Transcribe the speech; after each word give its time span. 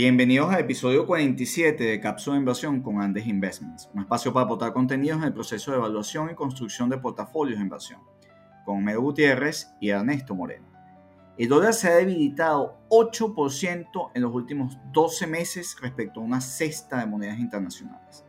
Bienvenidos 0.00 0.54
al 0.54 0.60
episodio 0.60 1.08
47 1.08 1.82
de 1.82 2.00
Cápsula 2.00 2.34
de 2.34 2.38
Inversión 2.42 2.82
con 2.82 3.02
Andes 3.02 3.26
Investments, 3.26 3.90
un 3.92 4.02
espacio 4.02 4.32
para 4.32 4.44
aportar 4.44 4.72
contenidos 4.72 5.18
en 5.18 5.24
el 5.24 5.32
proceso 5.32 5.72
de 5.72 5.78
evaluación 5.78 6.30
y 6.30 6.36
construcción 6.36 6.88
de 6.88 6.98
portafolios 6.98 7.58
de 7.58 7.64
inversión, 7.64 8.00
con 8.64 8.76
Homero 8.76 9.02
Gutiérrez 9.02 9.72
y 9.80 9.88
Ernesto 9.88 10.36
Moreno. 10.36 10.68
El 11.36 11.48
dólar 11.48 11.74
se 11.74 11.88
ha 11.88 11.96
debilitado 11.96 12.78
8% 12.90 14.10
en 14.14 14.22
los 14.22 14.32
últimos 14.32 14.78
12 14.92 15.26
meses 15.26 15.76
respecto 15.80 16.20
a 16.20 16.22
una 16.22 16.40
cesta 16.40 17.00
de 17.00 17.06
monedas 17.06 17.40
internacionales. 17.40 18.24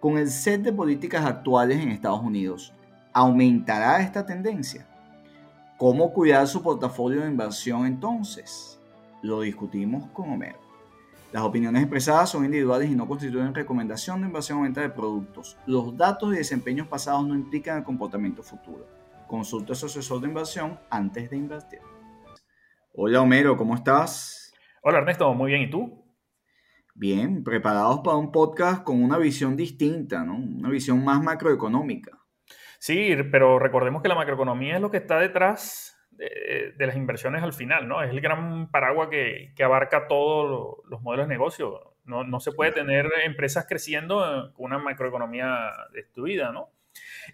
Con 0.00 0.16
el 0.16 0.30
set 0.30 0.62
de 0.62 0.72
políticas 0.72 1.26
actuales 1.26 1.82
en 1.82 1.90
Estados 1.90 2.22
Unidos, 2.22 2.72
¿aumentará 3.12 4.00
esta 4.00 4.24
tendencia? 4.24 4.88
¿Cómo 5.76 6.14
cuidar 6.14 6.46
su 6.46 6.62
portafolio 6.62 7.20
de 7.20 7.28
inversión 7.28 7.84
entonces? 7.84 8.80
Lo 9.20 9.42
discutimos 9.42 10.06
con 10.14 10.30
Homero. 10.30 10.63
Las 11.34 11.42
opiniones 11.42 11.82
expresadas 11.82 12.30
son 12.30 12.44
individuales 12.44 12.88
y 12.88 12.94
no 12.94 13.08
constituyen 13.08 13.52
recomendación 13.52 14.20
de 14.20 14.28
inversión 14.28 14.60
o 14.60 14.62
venta 14.62 14.82
de 14.82 14.88
productos. 14.88 15.58
Los 15.66 15.96
datos 15.96 16.32
y 16.32 16.36
desempeños 16.36 16.86
pasados 16.86 17.26
no 17.26 17.34
implican 17.34 17.78
el 17.78 17.82
comportamiento 17.82 18.40
futuro. 18.44 18.86
Consulta 19.26 19.72
a 19.72 19.74
su 19.74 19.86
asesor 19.86 20.20
de 20.20 20.28
inversión 20.28 20.78
antes 20.90 21.28
de 21.28 21.36
invertir. 21.36 21.80
Hola 22.92 23.20
Homero, 23.20 23.56
¿cómo 23.56 23.74
estás? 23.74 24.54
Hola 24.80 24.98
Ernesto, 24.98 25.34
muy 25.34 25.50
bien. 25.50 25.62
¿Y 25.62 25.70
tú? 25.70 26.06
Bien, 26.94 27.42
preparados 27.42 28.02
para 28.04 28.16
un 28.16 28.30
podcast 28.30 28.84
con 28.84 29.02
una 29.02 29.18
visión 29.18 29.56
distinta, 29.56 30.22
¿no? 30.22 30.36
Una 30.36 30.68
visión 30.68 31.02
más 31.02 31.20
macroeconómica. 31.20 32.12
Sí, 32.78 33.12
pero 33.32 33.58
recordemos 33.58 34.02
que 34.02 34.08
la 34.08 34.14
macroeconomía 34.14 34.76
es 34.76 34.80
lo 34.80 34.92
que 34.92 34.98
está 34.98 35.18
detrás 35.18 35.93
de, 36.16 36.86
las 36.86 36.96
inversiones 36.96 37.42
al 37.42 37.52
final, 37.52 37.88
¿no? 37.88 38.02
Es 38.02 38.10
el 38.10 38.20
gran 38.20 38.70
paraguas 38.70 39.08
que, 39.08 39.52
que 39.54 39.64
abarca 39.64 40.06
todos 40.08 40.78
los 40.88 41.02
modelos 41.02 41.28
de 41.28 41.34
negocio. 41.34 41.94
No, 42.04 42.24
no, 42.24 42.40
se 42.40 42.52
puede 42.52 42.72
tener 42.72 43.10
empresas 43.24 43.66
creciendo 43.66 44.52
con 44.54 44.66
una 44.66 44.78
macroeconomía 44.78 45.70
destruida, 45.92 46.52
¿no? 46.52 46.68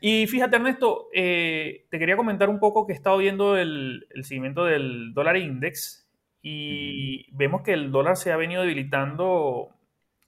Y 0.00 0.27
fíjate, 0.27 0.56
Ernesto, 0.56 1.09
eh, 1.12 1.87
te 1.91 1.98
quería 1.98 2.17
comentar 2.17 2.48
un 2.48 2.61
poco 2.61 2.87
que 2.87 2.92
he 2.92 2.97
estado 2.97 3.19
viendo 3.19 3.56
el, 3.56 4.06
el 4.11 4.25
seguimiento 4.25 4.64
del 4.64 5.12
dólar 5.12 5.37
index 5.37 6.09
y 6.42 7.31
vemos 7.33 7.62
que 7.62 7.72
el 7.72 7.91
dólar 7.91 8.17
se 8.17 8.33
ha 8.33 8.37
venido 8.37 8.62
debilitando 8.62 9.75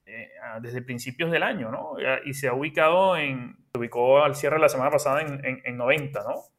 eh, 0.04 0.30
desde 0.60 0.82
principios 0.82 1.30
del 1.30 1.42
año, 1.42 1.70
¿no? 1.70 1.96
Y 2.24 2.34
se 2.34 2.48
ha 2.48 2.54
ubicado 2.54 3.16
en, 3.16 3.56
se 3.72 3.78
ubicó 3.78 4.22
al 4.22 4.34
cierre 4.34 4.56
de 4.56 4.62
la 4.62 4.68
semana 4.68 4.90
pasada 4.90 5.22
en, 5.22 5.44
en, 5.44 5.62
en 5.64 5.76
90, 5.76 6.22
¿no? 6.24 6.51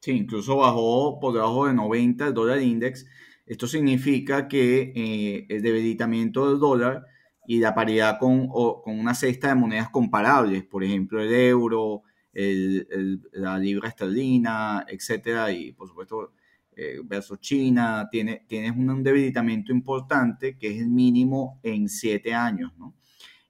Sí, 0.00 0.12
incluso 0.12 0.56
bajó 0.56 1.20
por 1.20 1.34
debajo 1.34 1.66
de 1.66 1.74
90 1.74 2.28
el 2.28 2.34
dólar 2.34 2.62
index. 2.62 3.06
Esto 3.44 3.66
significa 3.66 4.48
que 4.48 4.92
eh, 4.94 5.46
el 5.48 5.62
debilitamiento 5.62 6.48
del 6.48 6.58
dólar 6.58 7.04
y 7.46 7.58
la 7.58 7.74
paridad 7.74 8.18
con, 8.18 8.48
con, 8.48 8.98
una 8.98 9.14
cesta 9.14 9.48
de 9.48 9.56
monedas 9.56 9.90
comparables, 9.90 10.64
por 10.64 10.84
ejemplo, 10.84 11.20
el 11.20 11.34
euro, 11.34 12.02
el, 12.32 13.20
la 13.32 13.58
libra 13.58 13.88
esterlina, 13.88 14.86
etcétera, 14.88 15.52
y 15.52 15.72
por 15.72 15.88
supuesto, 15.88 16.32
eh, 16.76 17.00
versus 17.04 17.40
China, 17.40 18.08
tiene, 18.10 18.44
tienes 18.46 18.74
un, 18.76 19.02
debilitamiento 19.02 19.72
importante 19.72 20.56
que 20.56 20.68
es 20.68 20.80
el 20.80 20.88
mínimo 20.88 21.60
en 21.62 21.88
siete 21.88 22.32
años, 22.32 22.72
¿no? 22.78 22.94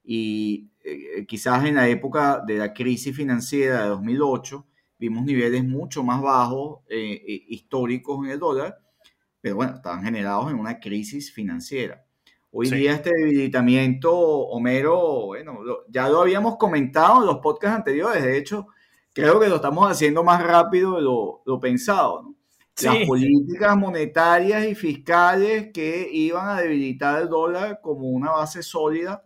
Y 0.03 0.71
eh, 0.83 1.27
quizás 1.28 1.65
en 1.67 1.77
la 1.77 1.89
época 1.89 2.43
de 2.45 2.56
la 2.59 2.73
crisis 2.73 3.15
financiera 3.15 3.83
de 3.83 3.89
2008, 3.91 4.67
vimos 5.01 5.25
niveles 5.25 5.65
mucho 5.65 6.05
más 6.05 6.20
bajos 6.20 6.81
eh, 6.89 7.23
eh, 7.27 7.45
históricos 7.48 8.25
en 8.25 8.33
el 8.33 8.39
dólar, 8.39 8.79
pero 9.41 9.56
bueno, 9.56 9.77
estaban 9.77 10.05
generados 10.05 10.51
en 10.51 10.59
una 10.59 10.79
crisis 10.79 11.33
financiera. 11.33 12.05
Hoy 12.53 12.69
día 12.69 12.93
este 12.93 13.11
debilitamiento, 13.11 14.12
Homero, 14.12 15.27
bueno, 15.27 15.61
ya 15.89 16.09
lo 16.09 16.21
habíamos 16.21 16.56
comentado 16.56 17.21
en 17.21 17.27
los 17.27 17.39
podcasts 17.39 17.78
anteriores, 17.78 18.23
de 18.23 18.37
hecho, 18.37 18.67
creo 19.12 19.41
que 19.41 19.48
lo 19.48 19.56
estamos 19.56 19.91
haciendo 19.91 20.23
más 20.23 20.43
rápido 20.43 20.97
de 20.97 21.03
lo, 21.03 21.43
lo 21.47 21.59
pensado. 21.59 22.22
¿no? 22.22 22.34
Las 22.83 23.06
políticas 23.06 23.77
monetarias 23.77 24.66
y 24.66 24.75
fiscales 24.75 25.71
que 25.72 26.09
iban 26.10 26.49
a 26.49 26.60
debilitar 26.60 27.22
el 27.22 27.28
dólar 27.28 27.81
como 27.83 28.09
una 28.09 28.33
base 28.33 28.62
sólida 28.62 29.25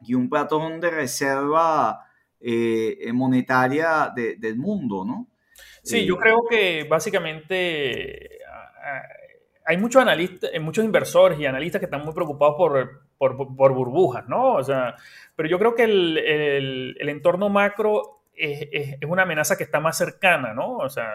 y 0.00 0.14
un 0.14 0.28
patrón 0.28 0.80
de 0.80 0.90
reserva 0.90 2.07
eh, 2.40 3.10
monetaria 3.12 4.12
del 4.14 4.56
mundo, 4.56 5.04
¿no? 5.04 5.28
Sí, 5.82 6.04
yo 6.04 6.14
eh, 6.14 6.18
creo 6.20 6.44
que 6.48 6.84
básicamente 6.84 8.38
hay 9.64 9.76
muchos 9.76 10.00
analistas, 10.00 10.50
eh, 10.52 10.60
muchos 10.60 10.84
inversores 10.84 11.38
y 11.38 11.46
analistas 11.46 11.78
que 11.78 11.84
están 11.84 12.04
muy 12.04 12.14
preocupados 12.14 12.56
por, 12.56 13.02
por, 13.18 13.74
burbujas, 13.74 14.26
¿no? 14.28 14.54
O 14.54 14.64
sea, 14.64 14.96
pero 15.36 15.48
yo 15.48 15.58
creo 15.58 15.74
que 15.74 15.84
el, 15.84 16.16
el, 16.98 17.08
entorno 17.08 17.48
macro 17.48 18.22
es, 18.34 18.66
es, 18.72 18.96
una 19.06 19.24
amenaza 19.24 19.58
que 19.58 19.64
está 19.64 19.78
más 19.78 19.98
cercana, 19.98 20.54
¿no? 20.54 20.78
O 20.78 20.88
sea, 20.88 21.10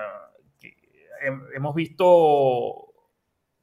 hemos 1.56 1.74
visto 1.74 2.94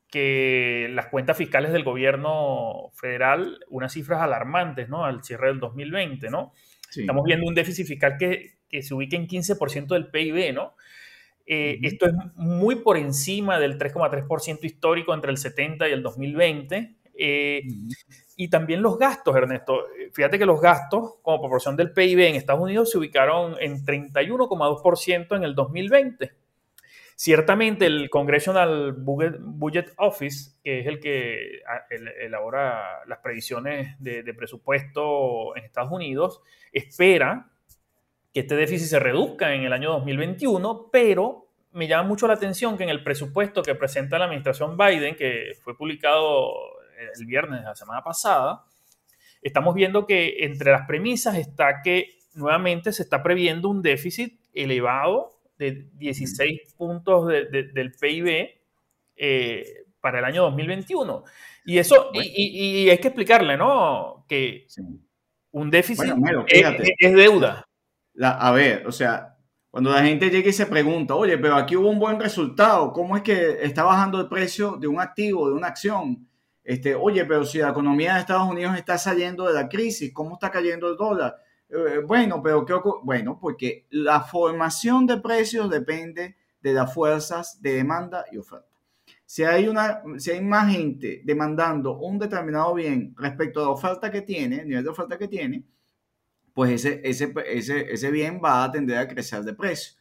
que 0.09 0.89
las 0.91 1.07
cuentas 1.07 1.37
fiscales 1.37 1.73
del 1.73 1.85
gobierno 1.85 2.91
federal, 2.95 3.61
unas 3.69 3.93
cifras 3.93 4.21
alarmantes, 4.21 4.89
¿no? 4.89 5.05
Al 5.05 5.23
cierre 5.23 5.49
del 5.49 5.61
2020, 5.61 6.31
¿no? 6.31 6.53
Estamos 6.95 7.25
viendo 7.25 7.47
un 7.47 7.55
déficit 7.55 7.87
fiscal 7.87 8.17
que, 8.19 8.59
que 8.69 8.83
se 8.83 8.95
ubica 8.95 9.17
en 9.17 9.27
15% 9.27 9.89
del 9.89 10.11
PIB, 10.11 10.53
¿no? 10.53 10.75
Eh, 11.47 11.81
esto 11.83 12.07
es 12.07 12.13
muy 12.37 12.77
por 12.77 12.97
encima 12.97 13.59
del 13.59 13.77
3,3% 13.77 14.63
histórico 14.63 15.13
entre 15.13 15.33
el 15.33 15.37
70 15.37 15.89
y 15.89 15.93
el 15.93 16.03
2020. 16.03 16.97
Eh, 17.23 17.63
y 18.37 18.49
también 18.49 18.81
los 18.83 18.99
gastos, 18.99 19.35
Ernesto. 19.35 19.85
Fíjate 20.13 20.39
que 20.39 20.47
los 20.47 20.61
gastos, 20.61 21.17
como 21.23 21.41
proporción 21.41 21.77
del 21.77 21.93
PIB 21.93 22.21
en 22.21 22.37
Estados 22.37 22.63
Unidos, 22.63 22.91
se 22.91 22.99
ubicaron 22.99 23.57
en 23.61 23.85
31,2% 23.85 25.37
en 25.37 25.43
el 25.43 25.55
2020. 25.55 26.33
Ciertamente 27.23 27.85
el 27.85 28.09
Congressional 28.09 28.95
Budget 28.95 29.93
Office, 29.99 30.53
que 30.65 30.81
es 30.81 30.87
el 30.87 31.01
que 31.01 31.61
elabora 32.19 33.05
las 33.07 33.19
previsiones 33.19 33.95
de, 33.99 34.33
presupuesto 34.33 35.55
en 35.55 35.63
Estados 35.63 35.93
Unidos, 35.93 36.41
espera 36.73 37.51
que 38.33 38.41
este 38.41 38.57
déficit 38.57 38.89
se 38.89 38.99
reduzca 38.99 39.55
en 39.55 39.65
el 39.65 39.75
año 39.75 39.91
2021, 39.91 40.89
pero 40.91 41.47
me 41.73 41.87
llama 41.87 42.09
mucho 42.09 42.27
la 42.27 42.33
atención 42.33 42.79
que 42.79 42.85
en 42.85 42.89
el 42.89 43.05
presupuesto 43.05 43.61
que 43.63 43.75
presenta 43.75 44.19
la 44.19 44.25
administración 44.25 44.79
Biden, 44.79 45.15
que 45.15 45.53
fue 45.63 45.77
publicado 45.77 46.55
el 47.19 47.27
viernes 47.27 47.61
de 47.61 47.67
la 47.67 47.77
semana 47.77 48.03
pasada, 48.03 48.65
estamos 49.43 49.75
viendo 49.75 50.07
que 50.07 50.37
entre 50.39 50.73
las 50.73 50.87
premisas 50.87 51.37
está 51.37 51.83
que 51.83 52.19
nuevamente 52.33 52.95
se 52.95 53.03
está 53.03 53.23
previendo 53.23 53.69
un 53.69 53.83
déficit 53.83 54.41
elevado 54.55 55.40
de 55.61 55.91
16 55.93 56.75
puntos 56.79 57.29
del 57.29 57.93
PIB 57.93 58.49
eh, 59.15 59.85
para 60.01 60.21
el 60.21 60.25
año 60.25 60.43
2021. 60.45 61.23
Y 61.67 61.77
eso, 61.77 62.11
y, 62.15 62.89
hay 62.89 62.99
que 62.99 63.09
explicarle, 63.09 63.59
¿no? 63.59 64.25
Que 64.27 64.67
un 65.53 65.71
déficit 65.71 66.15
es, 66.49 67.15
deuda. 67.15 67.69
a 68.23 68.51
ver, 68.53 68.87
o 68.87 68.93
sea, 68.93 69.37
cuando 69.71 69.91
la 69.91 70.03
gente 70.03 70.31
llega 70.31 70.49
y 70.49 70.55
se 70.55 70.65
pregunta, 70.65 71.15
oye, 71.15 71.37
pero 71.37 71.57
aquí 71.57 71.77
hubo 71.77 71.91
un 71.91 71.99
buen 71.99 72.19
resultado, 72.19 72.93
¿cómo 72.95 73.17
es 73.17 73.23
que 73.23 73.59
está 73.61 73.85
bajando 73.85 74.19
el 74.19 74.29
precio 74.29 74.79
de 74.81 74.89
un 74.89 74.99
activo, 74.99 75.47
de 75.49 75.55
una 75.55 75.67
acción? 75.67 76.27
Este, 76.65 76.95
oye, 76.95 77.25
pero 77.27 77.45
si 77.45 77.59
la 77.59 77.69
economía 77.69 78.15
de 78.15 78.21
Estados 78.21 78.49
Unidos 78.49 78.77
está 78.79 78.97
saliendo 78.97 79.47
de 79.47 79.53
la 79.53 79.69
crisis, 79.69 80.11
¿cómo 80.15 80.35
está 80.35 80.51
cayendo 80.51 80.89
el 80.89 80.97
dólar? 80.97 81.37
Eh, 81.71 82.01
bueno, 82.07 82.43
pero 82.43 82.65
¿qué 82.65 82.73
ocurre? 82.73 83.01
Bueno, 83.05 83.39
porque 83.41 83.87
la 83.91 84.21
formación 84.23 85.07
de 85.07 85.19
precios 85.19 85.71
depende 85.71 86.37
de 86.61 86.73
las 86.73 86.93
fuerzas 86.93 87.61
de 87.63 87.75
demanda 87.75 88.25
y 88.31 88.39
oferta. 88.39 88.67
Si 89.25 89.45
hay, 89.45 89.69
una, 89.69 90.03
si 90.19 90.33
hay 90.33 90.41
más 90.41 90.73
gente 90.73 91.23
demandando 91.25 91.99
un 91.99 92.19
determinado 92.19 92.75
bien 92.75 93.15
respecto 93.17 93.61
a 93.61 93.65
la 93.65 93.69
oferta 93.71 94.11
que 94.11 94.23
tiene, 94.23 94.63
el 94.63 94.69
nivel 94.69 94.83
de 94.83 94.91
oferta 94.91 95.17
que 95.17 95.29
tiene, 95.29 95.65
pues 96.53 96.85
ese, 96.85 97.01
ese, 97.05 97.33
ese, 97.47 97.93
ese 97.93 98.11
bien 98.11 98.41
va 98.45 98.65
a 98.65 98.73
tender 98.73 98.99
a 98.99 99.07
crecer 99.07 99.43
de 99.45 99.55
precio. 99.55 99.95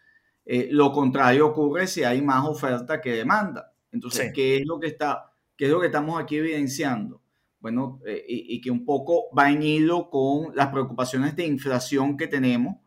Eh, 0.46 0.70
lo 0.72 0.92
contrario 0.92 1.46
ocurre 1.46 1.86
si 1.86 2.04
hay 2.04 2.24
más 2.24 2.44
oferta 2.44 3.00
que 3.00 3.12
demanda. 3.12 3.72
Entonces, 3.92 4.32
¿qué, 4.34 4.58
es 4.58 4.66
lo 4.66 4.80
que 4.80 4.88
está, 4.88 5.32
¿qué 5.56 5.66
es 5.66 5.72
lo 5.72 5.80
que 5.80 5.86
estamos 5.86 6.20
aquí 6.20 6.38
evidenciando? 6.38 7.22
Bueno, 7.60 8.00
eh, 8.06 8.24
y, 8.28 8.62
que 8.62 8.72
un 8.72 8.86
poco 8.86 9.26
va 9.38 9.52
en 9.52 9.62
hilo 9.62 10.10
con 10.10 10.56
las 10.56 10.70
preocupaciones 10.70 11.36
de 11.36 11.46
inflación 11.46 12.16
que 12.16 12.28
tenemos, 12.28 12.78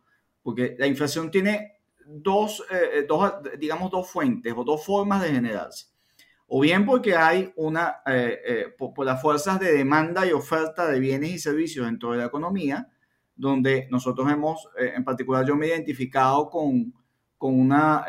porque 0.43 0.77
la 0.79 0.87
inflación 0.87 1.31
tiene 1.31 1.81
dos, 2.07 2.65
eh, 2.71 3.01
eh, 3.01 3.07
dos 3.07 3.33
digamos, 3.59 3.91
dos 3.91 4.11
fuentes 4.11 4.53
o 4.57 4.65
dos 4.65 4.85
formas 4.85 5.23
de 5.23 5.29
generarse. 5.29 5.87
O 6.47 6.61
bien 6.61 6.85
porque 6.85 7.17
hay 7.17 7.53
una, 7.57 8.03
por, 8.77 9.07
las 9.07 9.23
fuerzas 9.23 9.59
de 9.59 9.73
demanda 9.73 10.27
y 10.27 10.33
oferta 10.33 10.87
de 10.87 11.01
bienes 11.01 11.31
y 11.31 11.39
servicios 11.39 11.87
dentro 11.87 12.13
de 12.13 12.19
la 12.19 12.27
economía, 12.27 12.89
donde 13.35 13.89
nosotros 13.91 14.31
hemos, 14.31 14.69
en 14.77 15.03
particular 15.03 15.47
yo 15.47 15.57
me 15.57 15.67
he 15.67 15.69
identificado 15.71 16.51
con, 16.51 16.93
con 17.39 17.59
una 17.59 18.05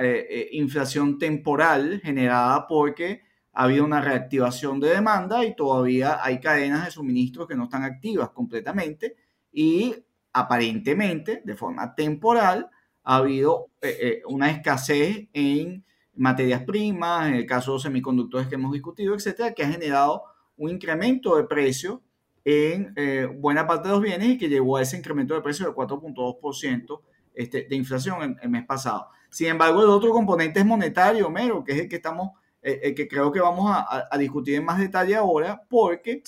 inflación 0.52 1.18
temporal 1.18 2.02
generada 2.04 2.68
porque 2.68 3.22
ha 3.54 3.64
habido 3.64 3.86
una 3.86 4.02
reactivación 4.02 4.80
de 4.80 4.90
demanda 4.90 5.46
y 5.46 5.56
todavía 5.56 6.20
hay 6.24 6.40
cadenas 6.40 6.86
de 6.86 6.92
suministro 6.92 7.48
que 7.48 7.56
no 7.56 7.66
están 7.66 7.84
activas 7.84 8.30
completamente 8.30 9.16
y 9.52 9.96
aparentemente, 10.34 11.42
de 11.46 11.56
forma 11.56 11.94
temporal, 11.94 12.70
ha 13.04 13.18
habido 13.18 13.68
eh, 13.82 13.98
eh, 14.02 14.22
una 14.28 14.50
escasez 14.50 15.28
en 15.34 15.86
materias 16.16 16.64
primas, 16.64 17.28
en 17.28 17.36
el 17.36 17.46
caso 17.46 17.72
de 17.72 17.76
los 17.76 17.84
semiconductores 17.84 18.48
que 18.48 18.56
hemos 18.56 18.72
discutido, 18.72 19.16
etcétera, 19.16 19.54
que 19.54 19.64
ha 19.64 19.72
generado 19.72 20.24
un 20.58 20.70
incremento 20.70 21.36
de 21.36 21.44
precio 21.44 22.02
en 22.46 22.94
eh, 22.96 23.26
buena 23.26 23.66
parte 23.66 23.88
de 23.88 23.94
los 23.94 24.04
bienes 24.04 24.28
y 24.30 24.38
que 24.38 24.50
llevó 24.50 24.78
a 24.78 24.82
ese 24.82 24.98
incremento 24.98 25.34
de 25.34 25.42
precio 25.42 25.66
del 25.66 25.76
4.2% 25.76 27.02
este, 27.36 27.68
de 27.70 27.76
inflación 27.76 28.38
el, 28.42 28.50
mes 28.50 28.66
pasado. 28.66 29.08
Sin 29.30 29.48
embargo, 29.48 29.82
el 29.82 29.90
otro 29.90 30.12
componente 30.12 30.60
es 30.60 30.66
monetario, 30.66 31.30
mero, 31.30 31.64
que 31.64 31.72
es 31.72 31.80
el 31.80 31.90
que 31.90 31.96
estamos, 31.96 32.32
que 32.64 33.08
creo 33.08 33.32
que 33.32 33.42
vamos 33.42 33.70
a, 33.70 34.18
discutir 34.18 34.56
en 34.56 34.66
más 34.66 34.80
detalle 34.80 35.16
ahora, 35.16 35.62
porque 35.70 36.24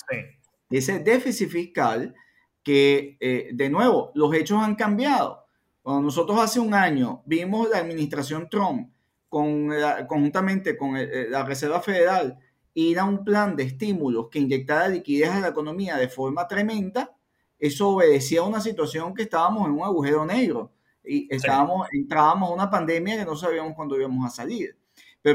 ese 0.70 0.98
déficit 0.98 1.48
fiscal 1.48 2.14
que, 2.62 3.16
de 3.52 3.70
nuevo, 3.70 4.10
los 4.14 4.34
hechos 4.34 4.62
han 4.62 4.74
cambiado. 4.74 5.46
Cuando 5.82 6.02
nosotros 6.02 6.38
hace 6.38 6.60
un 6.60 6.74
año 6.74 7.22
vimos 7.24 7.70
la 7.70 7.78
administración 7.78 8.48
Trump 8.50 8.90
con 9.28 9.70
conjuntamente 10.08 10.76
con 10.76 10.94
la 10.94 11.44
Reserva 11.44 11.80
Federal 11.80 12.38
ir 12.76 12.98
a 12.98 13.04
un 13.04 13.24
plan 13.24 13.56
de 13.56 13.62
estímulos 13.62 14.28
que 14.30 14.38
inyectara 14.38 14.88
liquidez 14.88 15.30
a 15.30 15.40
la 15.40 15.48
economía 15.48 15.96
de 15.96 16.08
forma 16.08 16.46
tremenda, 16.46 17.16
eso 17.58 17.88
obedecía 17.88 18.40
a 18.40 18.44
una 18.44 18.60
situación 18.60 19.14
que 19.14 19.22
estábamos 19.22 19.66
en 19.66 19.72
un 19.72 19.82
agujero 19.82 20.26
negro 20.26 20.72
y 21.02 21.26
estábamos, 21.34 21.88
entrábamos 21.92 22.50
a 22.50 22.52
una 22.52 22.70
pandemia 22.70 23.16
que 23.16 23.24
no 23.24 23.34
sabíamos 23.34 23.74
cuándo 23.74 23.98
íbamos 23.98 24.26
a 24.26 24.34
salir. 24.34 24.76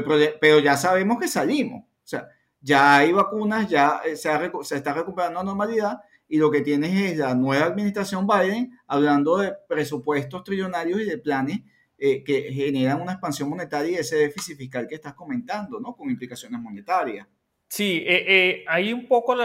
Pero, 0.00 0.36
pero, 0.40 0.58
ya 0.60 0.76
sabemos 0.76 1.18
que 1.18 1.28
salimos. 1.28 1.82
O 1.82 2.06
sea, 2.06 2.26
ya 2.60 2.98
hay 2.98 3.12
vacunas, 3.12 3.68
ya 3.68 4.00
eh, 4.04 4.16
se, 4.16 4.30
se 4.62 4.76
está 4.76 4.94
recuperando 4.94 5.40
la 5.40 5.44
normalidad 5.44 5.98
y 6.28 6.38
lo 6.38 6.50
que 6.50 6.62
tienes 6.62 7.12
es 7.12 7.18
la 7.18 7.34
nueva 7.34 7.66
administración 7.66 8.26
Biden 8.26 8.78
hablando 8.86 9.36
de 9.36 9.52
presupuestos 9.68 10.42
trillonarios 10.44 11.00
y 11.02 11.04
de 11.04 11.18
planes 11.18 11.60
eh, 11.98 12.24
que 12.24 12.50
generan 12.52 13.02
una 13.02 13.12
expansión 13.12 13.50
monetaria 13.50 13.92
y 13.92 13.94
ese 13.96 14.16
déficit 14.16 14.56
fiscal 14.56 14.88
que 14.88 14.94
estás 14.94 15.14
comentando, 15.14 15.78
¿no? 15.78 15.94
Con 15.94 16.10
implicaciones 16.10 16.58
monetarias. 16.58 17.28
Sí, 17.68 18.02
eh, 18.06 18.24
eh, 18.26 18.64
hay 18.66 18.92
un 18.92 19.06
poco, 19.06 19.36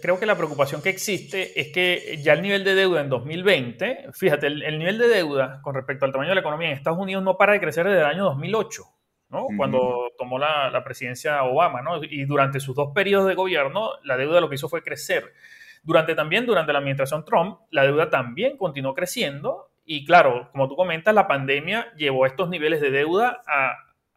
creo 0.00 0.20
que 0.20 0.26
la 0.26 0.36
preocupación 0.36 0.80
que 0.80 0.90
existe 0.90 1.60
es 1.60 1.72
que 1.72 2.20
ya 2.22 2.34
el 2.34 2.42
nivel 2.42 2.62
de 2.62 2.74
deuda 2.74 3.00
en 3.00 3.08
2020, 3.08 4.10
fíjate, 4.12 4.46
el, 4.46 4.78
nivel 4.78 4.96
de 4.96 5.08
deuda 5.08 5.60
con 5.62 5.74
respecto 5.74 6.04
al 6.04 6.12
tamaño 6.12 6.28
de 6.28 6.36
la 6.36 6.40
economía 6.42 6.68
en 6.68 6.76
Estados 6.76 7.00
Unidos 7.00 7.24
no 7.24 7.36
para 7.36 7.54
de 7.54 7.60
crecer 7.60 7.86
desde 7.86 8.00
el 8.00 8.06
año 8.06 8.24
2008, 8.24 8.82
¿no? 9.30 9.46
Cuando 9.56 10.10
tomó 10.16 10.38
la, 10.38 10.70
la, 10.70 10.84
presidencia 10.84 11.42
Obama, 11.44 11.82
¿no? 11.82 12.02
Y 12.02 12.24
durante 12.24 12.60
sus 12.60 12.74
dos 12.74 12.92
periodos 12.94 13.28
de 13.28 13.34
gobierno, 13.34 13.90
la 14.04 14.16
deuda 14.16 14.40
lo 14.40 14.48
que 14.48 14.54
hizo 14.54 14.68
fue 14.68 14.82
crecer. 14.82 15.34
Durante 15.82 16.14
también, 16.14 16.46
durante 16.46 16.72
la 16.72 16.78
administración 16.78 17.24
Trump, 17.24 17.60
la 17.70 17.84
deuda 17.84 18.10
también 18.10 18.56
continuó 18.56 18.94
creciendo 18.94 19.68
y 19.90 20.04
claro, 20.04 20.50
como 20.52 20.68
tú 20.68 20.76
comentas, 20.76 21.14
la 21.14 21.26
pandemia 21.26 21.94
llevó 21.96 22.26
estos 22.26 22.50
niveles 22.50 22.82
de 22.82 22.90
deuda 22.90 23.42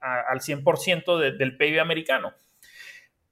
al 0.02 0.42
100% 0.42 1.38
del 1.38 1.56
PIB 1.56 1.80
americano. 1.80 2.34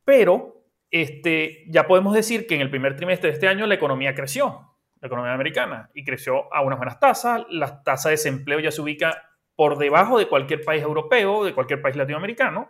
Pero 0.05 0.63
este, 0.89 1.65
ya 1.67 1.85
podemos 1.85 2.13
decir 2.13 2.47
que 2.47 2.55
en 2.55 2.61
el 2.61 2.69
primer 2.69 2.95
trimestre 2.95 3.29
de 3.29 3.33
este 3.33 3.49
año 3.49 3.67
la 3.67 3.75
economía 3.75 4.15
creció, 4.15 4.73
la 5.01 5.07
economía 5.07 5.33
americana, 5.33 5.89
y 5.93 6.05
creció 6.05 6.51
a 6.53 6.61
unas 6.61 6.79
buenas 6.79 6.97
tasas. 7.01 7.41
La 7.49 7.83
tasa 7.83 8.07
de 8.07 8.13
desempleo 8.13 8.61
ya 8.61 8.71
se 8.71 8.81
ubica 8.81 9.28
por 9.59 9.77
debajo 9.77 10.17
de 10.17 10.29
cualquier 10.29 10.63
país 10.63 10.81
europeo, 10.81 11.43
de 11.43 11.53
cualquier 11.53 11.81
país 11.81 11.97
latinoamericano. 11.97 12.69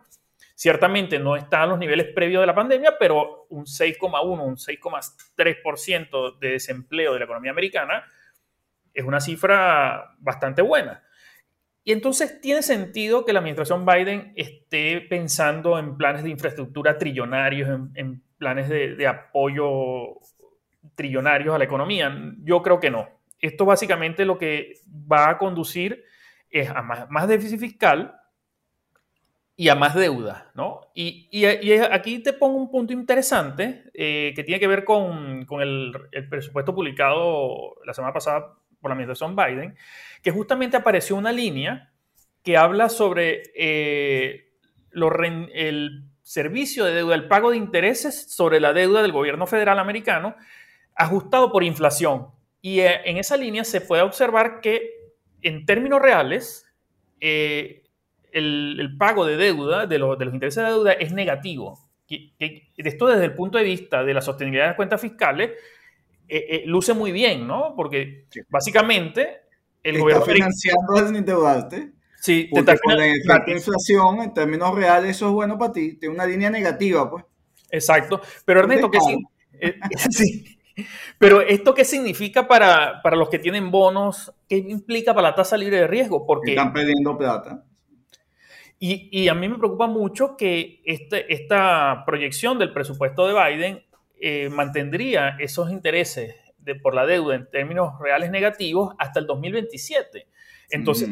Ciertamente 0.55 1.19
no 1.19 1.35
está 1.35 1.61
a 1.61 1.67
los 1.67 1.77
niveles 1.77 2.07
previos 2.15 2.41
de 2.41 2.47
la 2.47 2.55
pandemia, 2.55 2.97
pero 2.97 3.45
un 3.49 3.65
6,1, 3.65 4.43
un 4.43 4.55
6,3% 4.55 6.39
de 6.39 6.49
desempleo 6.49 7.13
de 7.13 7.19
la 7.19 7.25
economía 7.25 7.51
americana 7.51 8.05
es 8.91 9.05
una 9.05 9.19
cifra 9.19 10.15
bastante 10.17 10.63
buena. 10.63 11.03
Y 11.83 11.91
entonces 11.91 12.41
tiene 12.41 12.63
sentido 12.63 13.23
que 13.23 13.33
la 13.33 13.39
administración 13.41 13.85
Biden 13.85 14.33
esté 14.35 15.01
pensando 15.01 15.77
en 15.77 15.95
planes 15.95 16.23
de 16.23 16.31
infraestructura 16.31 16.97
trillonarios, 16.97 17.69
en, 17.93 18.23
planes 18.39 18.67
de, 18.67 19.05
apoyo 19.05 20.17
trillonarios 20.95 21.53
a 21.53 21.59
la 21.59 21.65
economía. 21.65 22.11
Yo 22.39 22.63
creo 22.63 22.79
que 22.79 22.89
no. 22.89 23.07
Esto 23.39 23.63
básicamente 23.63 24.25
lo 24.25 24.39
que 24.39 24.73
va 24.89 25.29
a 25.29 25.37
conducir 25.37 26.03
es 26.49 26.69
a 26.69 26.81
más 26.81 27.27
déficit 27.27 27.59
fiscal, 27.59 28.19
y 29.59 29.67
a 29.67 29.75
más 29.75 29.93
deuda, 29.93 30.49
¿no? 30.55 30.89
Y, 30.93 31.27
y, 31.31 31.43
aquí 31.43 32.19
te 32.19 32.31
pongo 32.31 32.57
un 32.57 32.71
punto 32.71 32.93
interesante 32.93 33.91
eh, 33.93 34.31
que 34.33 34.45
tiene 34.45 34.57
que 34.57 34.69
ver 34.69 34.85
con, 34.85 35.45
con 35.45 35.61
el, 35.61 35.91
el, 36.13 36.29
presupuesto 36.29 36.73
publicado 36.73 37.75
la 37.85 37.93
semana 37.93 38.13
pasada 38.13 38.55
por 38.79 38.89
la 38.89 38.93
administración 38.93 39.35
Biden, 39.35 39.75
que 40.23 40.31
justamente 40.31 40.77
apareció 40.77 41.17
una 41.17 41.33
línea 41.33 41.91
que 42.41 42.55
habla 42.55 42.87
sobre 42.87 43.51
eh, 43.53 44.53
el 44.93 46.05
servicio 46.21 46.85
de 46.85 46.93
deuda, 46.93 47.15
el 47.15 47.27
pago 47.27 47.51
de 47.51 47.57
intereses 47.57 48.31
sobre 48.31 48.61
la 48.61 48.71
deuda 48.71 49.01
del 49.01 49.11
gobierno 49.11 49.45
federal 49.45 49.79
americano 49.79 50.37
ajustado 50.95 51.51
por 51.51 51.65
inflación. 51.65 52.27
Y 52.61 52.79
eh, 52.79 53.01
en 53.03 53.17
esa 53.17 53.35
línea 53.35 53.65
se 53.65 53.81
puede 53.81 54.03
observar 54.03 54.61
que 54.61 54.98
en 55.41 55.65
términos 55.65 56.01
reales, 56.01 56.65
el, 58.31 58.95
pago 58.97 59.25
de 59.25 59.37
deuda, 59.37 59.85
de, 59.85 59.99
los 59.99 60.17
intereses 60.33 60.63
de 60.63 60.69
deuda, 60.69 60.93
es 60.93 61.13
negativo. 61.13 61.79
esto 62.07 63.07
desde 63.07 63.25
el 63.25 63.33
punto 63.33 63.57
de 63.57 63.63
vista 63.63 64.03
de 64.03 64.13
la 64.13 64.21
sostenibilidad 64.21 64.65
de 64.65 64.69
las 64.69 64.75
cuentas 64.77 65.01
fiscales, 65.01 65.51
eh, 66.27 66.45
eh, 66.49 66.63
luce 66.67 66.93
muy 66.93 67.11
bien, 67.11 67.47
¿no? 67.47 67.73
Porque 67.75 68.27
básicamente 68.49 69.41
el 69.81 69.95
te 69.95 69.99
gobierno... 69.99 70.23
Está 70.23 70.33
financiando 70.33 70.93
desendeudarte. 70.93 71.91
Sí, 72.21 72.49
te 72.53 72.59
está 72.59 72.77
con 72.77 72.97
la 72.97 73.07
inflación, 73.47 74.21
en 74.21 74.33
términos 74.33 74.75
reales, 74.75 75.11
eso 75.11 75.27
es 75.27 75.33
bueno 75.33 75.57
para 75.57 75.73
ti. 75.73 75.95
Tiene 75.95 76.13
una 76.13 76.25
línea 76.25 76.49
negativa, 76.49 77.09
pues. 77.09 77.25
Exacto. 77.71 78.21
Pero 78.45 78.59
Ernesto, 78.59 78.91
¿qué 78.91 78.99
sí? 78.99 79.23
Eh, 79.53 79.79
sí. 80.11 80.58
Pero 81.17 81.41
esto 81.41 81.73
qué 81.73 81.85
significa 81.85 82.47
para, 82.47 83.01
para, 83.01 83.15
los 83.15 83.29
que 83.29 83.39
tienen 83.39 83.71
bonos? 83.71 84.33
¿Qué 84.47 84.57
implica 84.57 85.13
para 85.13 85.29
la 85.29 85.35
tasa 85.35 85.57
libre 85.57 85.77
de 85.77 85.87
riesgo? 85.87 86.25
Porque 86.25 86.51
están 86.51 86.73
perdiendo 86.73 87.17
plata. 87.17 87.63
Y, 88.81 89.27
a 89.27 89.33
mí 89.33 89.49
me 89.49 89.57
preocupa 89.57 89.87
mucho 89.87 90.37
que 90.37 90.81
este, 90.85 91.33
esta 91.33 92.03
proyección 92.05 92.57
del 92.57 92.71
presupuesto 92.71 93.27
de 93.27 93.33
Biden 93.33 93.83
eh, 94.21 94.49
mantendría 94.49 95.35
esos 95.37 95.69
intereses 95.69 96.35
de, 96.59 96.75
por 96.75 96.95
la 96.95 97.05
deuda 97.05 97.35
en 97.35 97.49
términos 97.49 97.99
reales 97.99 98.31
negativos 98.31 98.95
hasta 98.97 99.19
el 99.19 99.27
2027. 99.27 100.27
Entonces, 100.69 101.09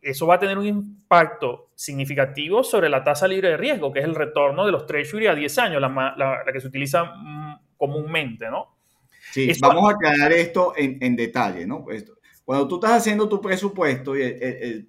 eso 0.00 0.26
va 0.26 0.36
a 0.36 0.38
tener 0.38 0.56
un 0.56 0.66
impacto 0.66 1.70
significativo 1.74 2.64
sobre 2.64 2.88
la 2.88 3.04
tasa 3.04 3.28
libre 3.28 3.50
de 3.50 3.56
riesgo, 3.56 3.92
que 3.92 4.00
es 4.00 4.04
el 4.04 4.14
retorno 4.14 4.64
de 4.64 4.72
los 4.72 4.86
Treasury 4.86 5.26
a 5.26 5.34
10 5.34 5.58
años, 5.58 5.82
la, 5.82 6.42
que 6.50 6.60
se 6.60 6.66
utiliza 6.66 7.04
mm, 7.04 7.60
comúnmente, 7.76 8.48
¿no? 8.48 8.71
Sí, 9.32 9.50
vamos 9.60 9.90
a 9.90 9.94
aclarar 9.94 10.32
esto 10.32 10.74
en, 10.76 11.16
detalle, 11.16 11.66
¿no? 11.66 11.84
Cuando 12.44 12.68
tú 12.68 12.74
estás 12.76 12.92
haciendo 12.92 13.28
tu 13.28 13.40
presupuesto 13.40 14.16
y 14.16 14.22
el, 14.22 14.86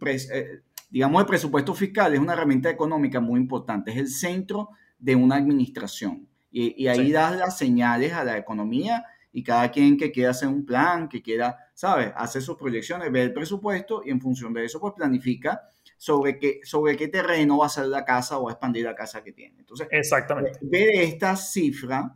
digamos, 0.89 1.21
el 1.21 1.27
presupuesto 1.27 1.73
fiscal 1.73 2.13
es 2.13 2.19
una 2.19 2.33
herramienta 2.33 2.69
económica 2.69 3.19
muy 3.19 3.39
importante, 3.39 3.91
es 3.91 3.97
el 3.97 4.09
centro 4.09 4.69
de 5.00 5.15
una 5.15 5.38
administración. 5.38 6.27
Y, 6.51 6.88
ahí 6.88 7.12
das 7.12 7.35
las 7.35 7.57
señales 7.57 8.13
a 8.13 8.23
la 8.23 8.38
economía 8.38 9.03
y 9.31 9.41
cada 9.41 9.71
quien 9.71 9.97
que 9.97 10.12
quiera 10.12 10.29
hacer 10.29 10.47
un 10.47 10.65
plan, 10.65 11.09
que 11.09 11.23
quiera, 11.23 11.57
¿sabes?, 11.73 12.12
hacer 12.15 12.43
sus 12.43 12.57
proyecciones, 12.57 13.12
ve 13.12 13.23
el 13.23 13.33
presupuesto 13.33 14.03
y 14.05 14.12
en 14.12 14.21
función 14.21 14.53
de 14.53 14.65
eso, 14.65 14.79
pues 14.79 14.93
planifica 14.93 15.62
sobre 15.97 16.38
qué, 16.38 16.59
sobre 16.63 16.95
qué 16.95 17.07
terreno 17.07 17.57
va 17.57 17.65
a 17.65 17.69
ser 17.69 17.88
la 17.88 18.05
casa 18.05 18.38
o 18.38 18.47
a 18.47 18.51
expandir 18.51 18.85
la 18.85 18.93
casa 18.93 19.23
que 19.23 19.31
tiene. 19.31 19.55
Entonces, 19.59 19.88
Exactamente. 19.89 20.59
ver 20.62 20.89
esta 20.95 21.35
cifra, 21.35 22.15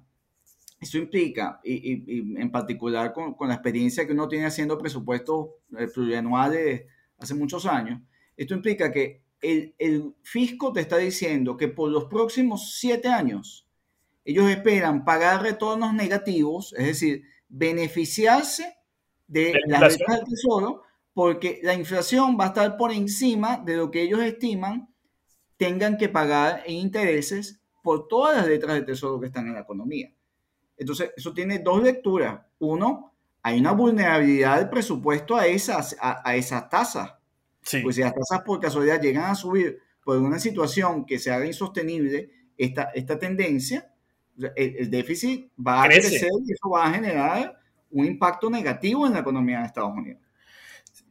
eso 0.80 0.98
implica, 0.98 1.60
y, 1.64 2.40
en 2.40 2.52
particular 2.52 3.14
con, 3.14 3.34
con, 3.34 3.48
la 3.48 3.56
experiencia 3.56 4.06
que 4.06 4.14
uno 4.14 4.28
tiene 4.28 4.46
haciendo 4.46 4.78
presupuestos 4.78 5.50
eh, 5.78 5.88
plurianuales 5.88 6.86
hace 7.18 7.34
muchos 7.34 7.66
años, 7.66 8.02
esto 8.36 8.54
implica 8.54 8.92
que 8.92 9.24
el, 9.42 10.16
fisco 10.24 10.74
te 10.74 10.82
está 10.82 10.98
diciendo 10.98 11.58
que 11.58 11.68
por 11.68 11.90
los 11.92 12.06
próximos 12.06 12.78
siete 12.78 13.08
años 13.08 13.68
ellos 14.26 14.50
esperan 14.50 15.06
pagar 15.06 15.42
retornos 15.42 15.94
negativos, 15.94 16.74
es 16.78 16.86
decir, 16.86 17.24
beneficiarse 17.48 18.76
de 19.28 19.54
las 19.68 19.94
letras 19.94 20.18
del 20.18 20.28
tesoro, 20.28 20.84
porque 21.14 21.60
la 21.64 21.74
inflación 21.74 22.38
va 22.40 22.46
a 22.46 22.48
estar 22.48 22.78
por 22.78 22.92
encima 22.92 23.58
de 23.58 23.78
lo 23.78 23.90
que 23.90 24.02
ellos 24.02 24.22
estiman 24.22 24.94
tengan 25.56 25.98
que 25.98 26.10
pagar 26.10 26.64
en 26.66 26.76
intereses 26.76 27.62
por 27.82 28.08
todas 28.08 28.38
las 28.38 28.48
letras 28.48 28.76
del 28.76 28.86
tesoro 28.86 29.20
que 29.20 29.28
están 29.28 29.48
en 29.48 29.54
la 29.54 29.62
economía. 29.62 30.14
Entonces, 30.78 31.12
eso 31.16 31.34
tiene 31.34 31.60
dos 31.60 31.82
lecturas. 31.82 32.40
Uno, 32.60 33.14
hay 33.42 33.60
una 33.60 33.72
vulnerabilidad 33.72 34.58
del 34.58 34.70
presupuesto 34.70 35.36
a 35.36 35.48
esas, 35.48 35.96
a, 36.00 36.22
a 36.28 36.36
esas 36.36 36.70
tasas. 36.70 37.14
Pues 37.84 37.96
si 37.96 38.02
las 38.02 38.14
tasas 38.14 38.42
por 38.46 38.60
casualidad 38.60 39.02
llegan 39.02 39.26
a 39.26 39.36
subir 39.36 39.80
por 40.04 40.18
una 40.18 40.40
situación 40.40 41.06
que 41.06 41.20
se 41.20 41.32
haga 41.32 41.46
insostenible 41.46 42.30
esta, 42.58 42.84
esta 42.96 43.20
tendencia, 43.20 43.92
el, 44.56 44.90
déficit 44.90 45.52
va 45.60 45.84
a 45.84 45.88
crecer 45.88 46.30
y 46.46 46.54
eso 46.54 46.70
va 46.70 46.86
a 46.86 46.94
generar 46.94 47.60
un 47.92 48.06
impacto 48.06 48.50
negativo 48.50 49.06
en 49.06 49.14
la 49.14 49.20
economía 49.20 49.60
de 49.60 49.66
Estados 49.66 49.94
Unidos. 49.96 50.22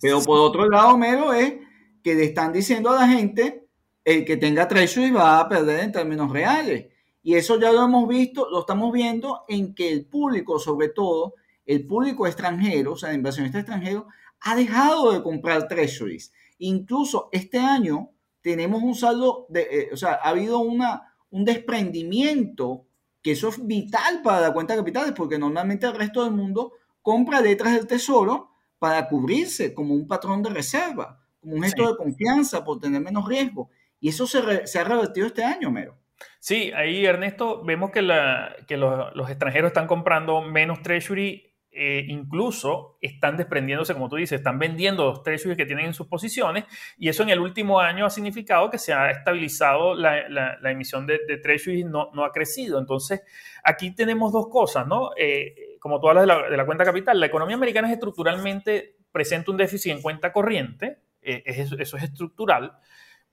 Pero 0.00 0.22
por 0.22 0.38
otro 0.38 0.68
lado, 0.68 0.96
Mero, 0.96 1.32
es 1.32 1.54
que 2.02 2.14
le 2.14 2.24
están 2.24 2.52
diciendo 2.52 2.90
a 2.90 3.00
la 3.00 3.08
gente, 3.08 3.66
el 4.04 4.24
que 4.24 4.36
tenga 4.36 4.68
treasury 4.68 5.10
va 5.10 5.40
a 5.40 5.48
perder 5.48 5.80
en 5.80 5.92
términos 5.92 6.30
reales. 6.30 6.86
Y 7.26 7.34
eso 7.34 7.58
ya 7.58 7.72
lo 7.72 7.82
hemos 7.82 8.06
visto, 8.06 8.48
lo 8.48 8.60
estamos 8.60 8.92
viendo 8.92 9.42
en 9.48 9.74
que 9.74 9.90
el 9.90 10.06
público, 10.06 10.60
sobre 10.60 10.90
todo 10.90 11.34
el 11.64 11.84
público 11.84 12.24
extranjero, 12.24 12.92
o 12.92 12.96
sea, 12.96 13.10
el 13.10 13.16
inversionista 13.16 13.58
extranjero, 13.58 14.06
ha 14.42 14.54
dejado 14.54 15.10
de 15.10 15.24
comprar 15.24 15.66
treasuries. 15.66 16.32
Incluso 16.58 17.28
este 17.32 17.58
año 17.58 18.12
tenemos 18.42 18.80
un 18.80 18.94
saldo, 18.94 19.46
de, 19.48 19.62
eh, 19.62 19.88
o 19.92 19.96
sea, 19.96 20.20
ha 20.22 20.28
habido 20.28 20.60
una, 20.60 21.16
un 21.30 21.44
desprendimiento, 21.44 22.86
que 23.20 23.32
eso 23.32 23.48
es 23.48 23.66
vital 23.66 24.22
para 24.22 24.40
la 24.40 24.52
cuenta 24.52 24.74
de 24.74 24.78
capitales, 24.78 25.12
porque 25.16 25.36
normalmente 25.36 25.84
el 25.84 25.96
resto 25.96 26.22
del 26.22 26.32
mundo 26.32 26.74
compra 27.02 27.40
letras 27.40 27.74
del 27.74 27.88
tesoro 27.88 28.52
para 28.78 29.08
cubrirse 29.08 29.74
como 29.74 29.94
un 29.94 30.06
patrón 30.06 30.44
de 30.44 30.50
reserva, 30.50 31.20
como 31.40 31.56
un 31.56 31.64
gesto 31.64 31.90
de 31.90 31.96
confianza 31.96 32.62
por 32.62 32.78
tener 32.78 33.02
menos 33.02 33.26
riesgo. 33.26 33.68
Y 33.98 34.10
eso 34.10 34.28
se, 34.28 34.64
se 34.68 34.78
ha 34.78 34.84
revertido 34.84 35.26
este 35.26 35.42
año, 35.42 35.72
Mero. 35.72 35.98
Sí, 36.38 36.72
ahí 36.74 37.04
Ernesto, 37.04 37.64
vemos 37.64 37.90
que, 37.90 38.02
la, 38.02 38.56
que 38.66 38.76
los, 38.76 39.14
los, 39.14 39.28
extranjeros 39.28 39.68
están 39.68 39.86
comprando 39.86 40.42
menos 40.42 40.82
treasury 40.82 41.56
eh, 41.78 42.06
incluso 42.08 42.96
están 43.02 43.36
desprendiéndose, 43.36 43.92
como 43.92 44.08
tú 44.08 44.16
dices, 44.16 44.38
están 44.38 44.58
vendiendo 44.58 45.04
los 45.04 45.22
treasuries 45.22 45.58
que 45.58 45.66
tienen 45.66 45.84
en 45.84 45.92
sus 45.92 46.06
posiciones 46.06 46.64
y 46.96 47.10
eso 47.10 47.22
en 47.22 47.28
el 47.28 47.38
último 47.38 47.80
año 47.80 48.06
ha 48.06 48.10
significado 48.10 48.70
que 48.70 48.78
se 48.78 48.94
ha 48.94 49.10
estabilizado 49.10 49.94
la, 49.94 50.26
la, 50.26 50.70
emisión 50.70 51.06
de, 51.06 51.20
de 51.28 51.36
treasuries, 51.36 51.84
no, 51.84 52.10
no, 52.14 52.24
ha 52.24 52.32
crecido. 52.32 52.78
Entonces, 52.78 53.20
aquí 53.62 53.94
tenemos 53.94 54.32
dos 54.32 54.48
cosas, 54.48 54.86
¿no? 54.86 55.10
Eh, 55.18 55.76
como 55.78 56.00
tú 56.00 56.08
hablas 56.08 56.22
de 56.22 56.28
la, 56.28 56.48
de 56.48 56.56
la, 56.56 56.64
cuenta 56.64 56.82
capital, 56.82 57.20
la 57.20 57.26
economía 57.26 57.56
americana 57.56 57.88
es 57.88 57.94
estructuralmente 57.94 58.96
presenta 59.12 59.50
un 59.50 59.58
déficit 59.58 59.92
en 59.92 60.00
cuenta 60.00 60.32
corriente, 60.32 61.00
eh, 61.20 61.42
eso, 61.44 61.76
eso, 61.78 61.98
es 61.98 62.04
estructural. 62.04 62.72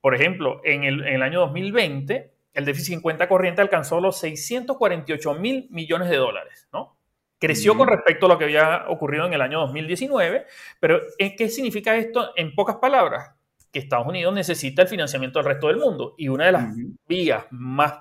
Por 0.01 0.15
ejemplo, 0.15 0.59
en 0.65 0.83
el, 0.83 1.07
en 1.07 1.13
el 1.15 1.21
año 1.21 1.39
2020, 1.39 2.32
el 2.53 2.65
déficit 2.65 2.95
en 2.95 3.01
cuenta 3.01 3.27
corriente 3.27 3.62
alcanzó 3.62 4.00
los 4.00 4.17
648 4.19 5.33
mil 5.36 5.67
millones 5.72 6.10
de 6.10 6.17
dólares, 6.17 6.67
¿no? 6.72 6.98
Creció 7.39 7.75
con 7.75 7.89
respecto 7.89 8.27
a 8.27 8.29
lo 8.29 8.38
que 8.38 8.45
había 8.45 8.86
ocurrido 8.88 9.25
en 9.25 9.33
el 9.33 9.41
año 9.41 9.60
2019, 9.60 10.45
pero 10.79 11.01
¿qué 11.17 11.50
significa 11.50 11.93
esto 11.98 12.31
en 12.38 12.55
pocas 12.55 12.77
palabras? 12.77 13.36
Que 13.69 13.79
Estados 13.79 14.07
Unidos 14.07 14.33
necesita 14.33 14.83
el 14.83 14.88
financiamiento 14.88 15.39
del 15.39 15.48
resto 15.48 15.67
del 15.67 15.75
mundo 15.75 16.15
y 16.17 16.29
una 16.29 16.45
de 16.45 16.51
las 16.53 16.74
vías 17.05 17.45
más 17.51 17.95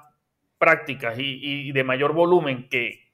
prácticas 0.58 1.16
y, 1.18 1.72
de 1.72 1.82
mayor 1.82 2.12
volumen 2.12 2.68
que, 2.68 3.10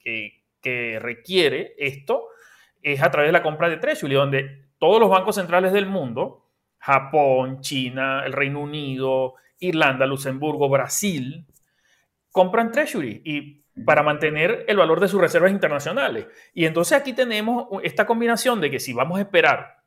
que, 0.61 0.99
requiere 1.01 1.73
esto 1.79 2.27
es 2.83 3.03
a 3.03 3.11
través 3.11 3.29
de 3.29 3.33
la 3.33 3.43
compra 3.43 3.71
de 3.71 3.79
Treasury, 3.79 4.13
donde 4.13 4.67
todos 4.77 5.01
los 5.01 5.09
bancos 5.09 5.37
centrales 5.37 5.73
del 5.73 5.87
mundo, 5.87 6.45
Japón, 6.77 7.63
China, 7.63 8.23
el 8.27 8.35
Reino 8.35 8.61
Unido, 8.61 9.37
Irlanda, 9.61 10.07
Luxemburgo, 10.07 10.69
Brasil, 10.69 11.47
compran 12.31 12.73
Treasury 12.73 13.23
y 13.25 13.59
para 13.85 14.03
mantener 14.03 14.65
el 14.69 14.77
valor 14.77 15.01
de 15.01 15.09
sus 15.09 15.21
reservas 15.21 15.53
internacionales. 15.53 16.27
Y 16.55 16.67
entonces 16.67 16.99
aquí 16.99 17.13
tenemos 17.13 17.69
esta 17.83 18.07
combinación 18.07 18.61
de 18.61 18.71
que 18.71 18.81
si 18.81 18.93
vamos 18.93 19.19
a 19.19 19.23
esperar 19.23 19.79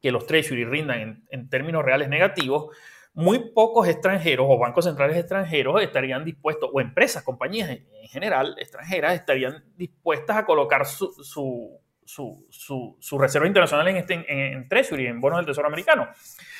que 0.00 0.12
los 0.12 0.26
treasury 0.26 0.64
rindan 0.64 1.24
en, 1.28 1.48
términos 1.48 1.84
reales 1.84 2.08
negativos, 2.08 2.76
muy 3.14 3.50
pocos 3.52 3.88
extranjeros 3.88 4.46
o 4.48 4.58
bancos 4.58 4.84
centrales 4.84 5.16
extranjeros 5.16 5.82
estarían 5.82 6.24
dispuestos, 6.24 6.70
o 6.72 6.80
empresas, 6.80 7.24
compañías 7.24 7.70
en, 7.70 7.84
general 8.08 8.54
extranjeras, 8.58 9.14
estarían 9.14 9.64
dispuestas 9.76 10.36
a 10.36 10.44
colocar 10.44 10.86
su, 10.86 11.12
su, 11.24 11.80
su, 12.04 12.96
su 12.98 13.18
reserva 13.18 13.46
internacional 13.46 13.88
en, 13.88 13.96
este, 13.96 14.52
en, 14.52 14.68
treasury, 14.68 15.06
en 15.06 15.20
bonos 15.20 15.40
del 15.40 15.46
Tesoro 15.46 15.66
americano. 15.66 16.08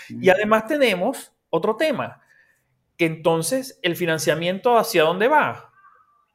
Y 0.09 0.29
además 0.29 0.67
tenemos 0.67 1.33
otro 1.49 1.77
tema, 1.77 2.21
que 2.99 3.07
entonces 3.07 3.81
el 3.83 3.97
financiamiento 3.97 4.77
hacia 4.77 5.05
dónde 5.05 5.29
va? 5.29 5.69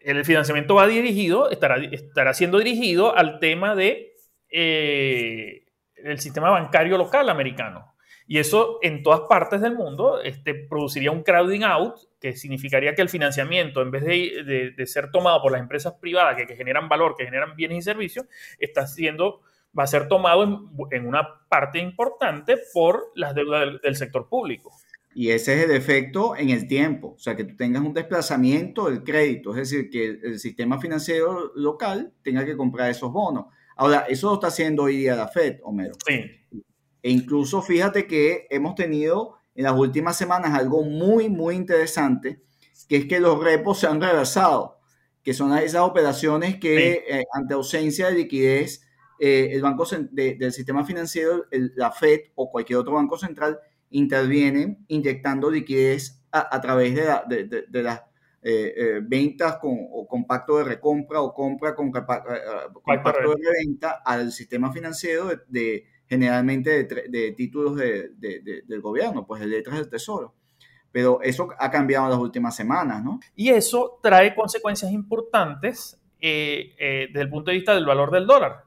el 0.03 0.25
financiamiento 0.25 0.75
va 0.75 0.88
dirigido, 0.88 1.50
estará, 1.50 1.77
estará 1.77 2.34
siendo 2.34 2.58
dirigido 2.58 3.15
al 3.15 3.39
tema 3.39 3.75
de 3.75 4.13
eh, 4.50 5.65
el 5.96 6.20
sistema 6.20 6.50
bancario 6.50 6.98
local 6.98 7.29
americano. 7.29 7.93
Y 8.25 8.39
eso 8.39 8.79
en 8.82 9.03
todas 9.03 9.22
partes 9.22 9.62
del 9.62 9.75
mundo 9.75 10.22
este, 10.22 10.53
produciría 10.53 11.12
un 11.12 11.24
crowding 11.24 11.63
out, 11.63 11.96
que 12.20 12.34
significaría 12.34 12.96
que 12.96 13.01
el 13.01 13.10
financiamiento, 13.10 13.82
en 13.82 13.91
vez 13.91 14.03
de, 14.03 14.74
de, 14.75 14.88
ser 14.88 15.12
tomado 15.12 15.41
por 15.41 15.51
las 15.51 15.62
empresas 15.62 15.93
privadas 16.00 16.38
que, 16.38 16.55
generan 16.55 16.88
valor, 16.88 17.15
que 17.17 17.25
generan 17.25 17.55
bienes 17.55 17.79
y 17.79 17.82
servicios, 17.82 18.25
está 18.60 18.88
siendo, 18.88 19.41
va 19.77 19.84
a 19.84 19.88
ser 19.88 20.08
tomado 20.08 20.43
en, 20.43 20.58
en 20.91 21.05
una 21.05 21.46
parte 21.50 21.79
importante 21.79 22.58
por 22.74 23.12
las 23.15 23.36
deudas 23.36 23.82
del 23.82 23.96
sector 23.98 24.29
público. 24.29 24.72
Y 25.15 25.29
ese 25.29 25.55
es 25.55 25.63
el 25.65 25.72
efecto 25.72 26.36
en 26.36 26.50
el 26.50 26.67
tiempo, 26.67 27.13
o 27.15 27.20
sea, 27.20 27.36
que 27.36 27.43
tú 27.43 27.55
tengas 27.55 27.84
un 27.84 27.93
desplazamiento 27.93 28.89
del 28.89 29.03
crédito, 29.03 29.51
es 29.51 29.70
decir, 29.70 29.89
que 29.89 30.05
el, 30.05 30.39
sistema 30.39 30.79
financiero 30.79 31.51
local 31.55 32.13
tenga 32.24 32.43
que 32.46 32.58
comprar 32.58 32.89
esos 32.89 33.12
bonos. 33.12 33.46
Ahora, 33.75 34.05
eso 34.10 34.29
lo 34.29 34.36
está 34.36 34.48
haciendo 34.48 34.84
hoy 34.84 34.98
día 34.98 35.15
la 35.15 35.27
Fed, 35.27 35.60
Homero. 35.63 35.93
Sí. 36.05 36.22
E 37.03 37.12
incluso 37.12 37.62
fíjate 37.62 38.08
que 38.08 38.48
hemos 38.50 38.75
tenido 38.75 39.36
en 39.55 39.65
las 39.65 39.74
últimas 39.74 40.17
semanas 40.17 40.58
algo 40.58 40.84
muy, 40.84 41.29
muy 41.29 41.55
interesante, 41.55 42.41
que 42.88 42.98
es 42.98 43.05
que 43.05 43.20
los 43.20 43.43
repos 43.43 43.79
se 43.79 43.88
han 43.88 44.01
reversado, 44.01 44.79
que 45.22 45.34
son 45.34 45.55
esas 45.58 45.82
operaciones 45.82 46.58
que 46.58 47.05
eh, 47.08 47.24
ante 47.34 47.53
ausencia 47.53 48.08
de 48.08 48.15
liquidez, 48.15 48.86
eh, 49.20 49.50
el 49.51 49.62
banco 49.62 49.86
del 50.12 50.51
sistema 50.51 50.84
financiero, 50.84 51.46
la 51.51 51.91
Fed 51.91 52.20
o 52.36 52.51
cualquier 52.51 52.79
otro 52.79 52.93
banco 52.93 53.17
central, 53.17 53.60
intervienen 53.94 54.86
inyectando 54.88 55.50
liquidez 55.50 56.20
a, 56.32 56.60
través 56.62 56.96
de, 56.96 57.66
de, 57.70 57.84
las 57.84 58.02
eh, 58.42 58.74
eh, 58.76 59.00
ventas 59.04 59.58
con, 59.58 59.78
o 59.92 60.08
con 60.08 60.26
pacto 60.26 60.58
de 60.58 60.64
recompra 60.64 61.22
o 61.22 61.32
compra 61.32 61.76
con, 61.76 61.90
eh, 61.90 61.92
pacto 63.04 63.36
de 63.36 63.36
reventa 63.36 64.02
al 64.04 64.32
sistema 64.32 64.74
financiero 64.74 65.30
de, 65.48 65.86
generalmente 66.08 66.86
de, 66.86 67.32
títulos 67.38 67.78
del 67.78 68.82
gobierno, 68.82 69.28
pues 69.28 69.42
de 69.42 69.48
letras 69.48 69.78
del 69.78 69.90
tesoro. 69.90 70.34
Pero 70.92 71.22
eso 71.22 71.50
ha 71.58 71.70
cambiado 71.70 72.06
en 72.06 72.12
las 72.12 72.20
últimas 72.20 72.56
semanas, 72.56 73.04
¿no? 73.04 73.20
Y 73.36 73.50
eso 73.50 74.00
trae 74.02 74.34
consecuencias 74.34 74.92
importantes 74.92 76.00
desde 76.20 77.22
el 77.22 77.30
punto 77.30 77.52
de 77.52 77.58
vista 77.58 77.76
del 77.76 77.86
valor 77.86 78.12
del 78.12 78.26
dólar. 78.26 78.64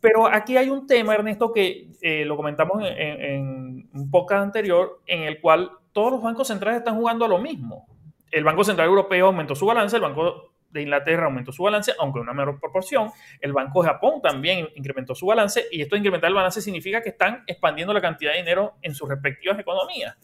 Pero 0.00 0.26
aquí 0.26 0.56
hay 0.56 0.68
un 0.68 0.86
tema, 0.86 1.14
Ernesto, 1.14 1.52
que 1.52 1.88
eh, 2.00 2.24
lo 2.24 2.36
comentamos 2.36 2.80
en, 2.84 3.65
un 3.92 4.10
podcast 4.10 4.42
anterior, 4.42 5.02
en 5.06 5.22
el 5.22 5.40
cual 5.40 5.70
todos 5.92 6.12
los 6.12 6.22
bancos 6.22 6.48
centrales 6.48 6.78
están 6.78 6.96
jugando 6.96 7.24
a 7.24 7.28
lo 7.28 7.38
mismo. 7.38 7.86
El 8.30 8.44
Banco 8.44 8.64
Central 8.64 8.88
Europeo 8.88 9.26
aumentó 9.26 9.54
su 9.54 9.66
balance, 9.66 9.96
el 9.96 10.02
Banco 10.02 10.52
de 10.70 10.82
Inglaterra 10.82 11.26
aumentó 11.26 11.52
su 11.52 11.62
balance, 11.62 11.92
aunque 11.98 12.18
en 12.18 12.24
una 12.24 12.34
menor 12.34 12.60
proporción. 12.60 13.10
El 13.40 13.52
Banco 13.52 13.82
de 13.82 13.88
Japón 13.88 14.20
también 14.22 14.68
incrementó 14.74 15.14
su 15.14 15.26
balance, 15.26 15.66
y 15.70 15.80
esto 15.80 15.94
de 15.94 16.00
incrementar 16.00 16.28
el 16.28 16.34
balance 16.34 16.60
significa 16.60 17.00
que 17.00 17.10
están 17.10 17.44
expandiendo 17.46 17.92
la 17.92 18.00
cantidad 18.00 18.32
de 18.32 18.38
dinero 18.38 18.74
en 18.82 18.94
sus 18.94 19.08
respectivas 19.08 19.58
economías. 19.58 20.16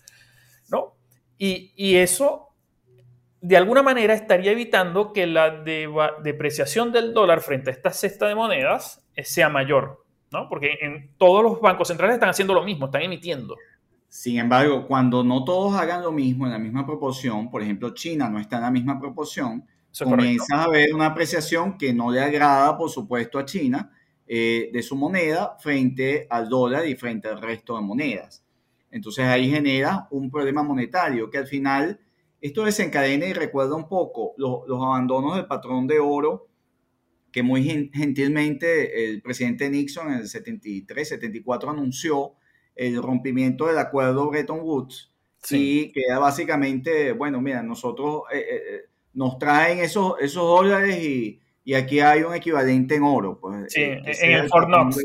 ¿no? 0.69 0.95
Y, 1.39 1.73
y 1.77 1.97
eso 1.97 2.53
de 3.43 3.57
alguna 3.57 3.83
manera 3.83 4.15
estaría 4.15 4.53
evitando 4.53 5.13
que 5.13 5.27
la 5.27 5.51
depreciación 6.23 6.93
del 6.93 7.13
dólar 7.13 7.41
frente 7.41 7.71
a 7.71 7.73
esta 7.73 7.91
cesta 7.91 8.29
de 8.29 8.37
monedas 8.37 9.05
eh, 9.17 9.25
sea 9.25 9.49
mayor, 9.49 10.05
¿no? 10.33 10.49
Porque 10.49 10.79
en 10.81 11.11
todos 11.17 11.43
los 11.43 11.61
bancos 11.61 11.89
centrales 11.89 12.15
están 12.15 12.31
haciendo 12.31 12.55
lo 12.55 12.65
mismo, 12.65 12.87
están 12.87 13.03
emitiendo. 13.03 13.57
Sin 14.09 14.39
embargo, 14.39 14.87
cuando 14.87 15.25
no 15.25 15.45
todos 15.45 15.75
hagan 15.75 16.03
lo 16.03 16.13
mismo 16.13 16.47
en 16.47 16.53
la 16.53 16.59
misma 16.59 16.85
proporción, 16.85 17.51
por 17.51 17.63
ejemplo, 17.63 17.95
China 17.95 18.29
no 18.29 18.39
está 18.39 18.57
en 18.57 18.63
la 18.63 18.71
misma 18.71 19.01
proporción, 19.01 19.67
comienza 20.05 20.57
a 20.57 20.65
haber 20.65 20.95
una 20.95 21.07
apreciación 21.07 21.79
que 21.79 21.93
no 21.93 22.11
le 22.11 22.21
agrada, 22.21 22.77
por 22.77 22.91
supuesto, 22.91 23.39
a 23.39 23.45
China 23.45 23.91
eh, 24.27 24.71
de 24.73 24.83
su 24.83 24.97
moneda 24.97 25.57
frente 25.59 26.27
al 26.31 26.49
dólar 26.49 26.87
y 26.87 26.95
frente 26.95 27.29
al 27.29 27.41
resto 27.41 27.77
de 27.77 27.83
monedas. 27.83 28.45
Entonces 28.91 29.27
ahí 29.27 29.51
genera 29.51 30.07
un 30.11 30.31
problema 30.31 30.63
monetario 30.63 31.31
que 31.31 31.39
al 31.39 31.47
final 31.47 31.99
esto 32.41 32.65
desencadena 32.65 33.27
y 33.27 33.33
recuerda 33.33 33.75
un 33.75 33.89
poco 33.89 34.35
los, 34.37 34.63
abandonos 34.69 35.37
del 35.37 35.47
patrón 35.47 35.87
de 35.87 36.01
oro 36.01 36.49
que 37.33 37.43
muy 37.43 37.65
gentilmente 37.93 39.07
el 39.07 39.23
presidente 39.23 39.71
Nixon 39.71 40.13
en 40.13 40.21
el 40.21 40.29
73, 40.29 41.09
74 41.09 41.71
anunció 41.71 42.35
el 42.77 43.03
rompimiento 43.03 43.67
del 43.67 43.79
acuerdo 43.79 44.29
Bretton 44.29 44.61
Woods 44.61 45.13
y 45.51 45.91
que 45.93 46.03
era 46.07 46.19
básicamente, 46.19 47.13
bueno, 47.13 47.41
mira, 47.41 47.63
nosotros 47.63 48.23
eh, 48.33 48.39
eh, 48.39 48.63
eh, 48.69 48.81
nos 49.15 49.39
traen 49.39 49.81
esos, 49.81 50.15
esos 50.21 50.43
dólares 50.43 51.03
y, 51.03 51.41
y, 51.65 51.75
aquí 51.75 52.01
hay 52.01 52.23
un 52.23 52.35
equivalente 52.35 52.95
en 52.95 53.03
oro. 53.03 53.41
Pues, 53.41 53.73
sí, 53.73 53.83
en, 53.83 54.07
el 54.07 54.49
Fort 54.49 54.69
Knox. 54.69 54.99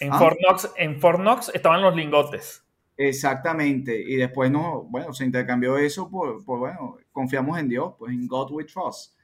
En, 0.00 0.12
ah. 0.12 0.18
Fort 0.18 0.36
Knox, 0.38 0.70
en 0.76 1.00
Fort 1.00 1.18
Knox 1.18 1.50
estaban 1.52 1.82
los 1.82 1.96
lingotes. 1.96 2.62
Exactamente. 2.96 4.00
Y 4.00 4.16
después 4.16 4.50
no, 4.50 4.82
bueno, 4.84 5.12
se 5.12 5.24
intercambió 5.24 5.76
eso 5.76 6.08
por, 6.08 6.44
bueno, 6.44 6.98
confiamos 7.12 7.58
en 7.58 7.68
Dios, 7.68 7.94
pues 7.98 8.12
en 8.12 8.26
God 8.26 8.50
we 8.52 8.64
trust. 8.64 9.14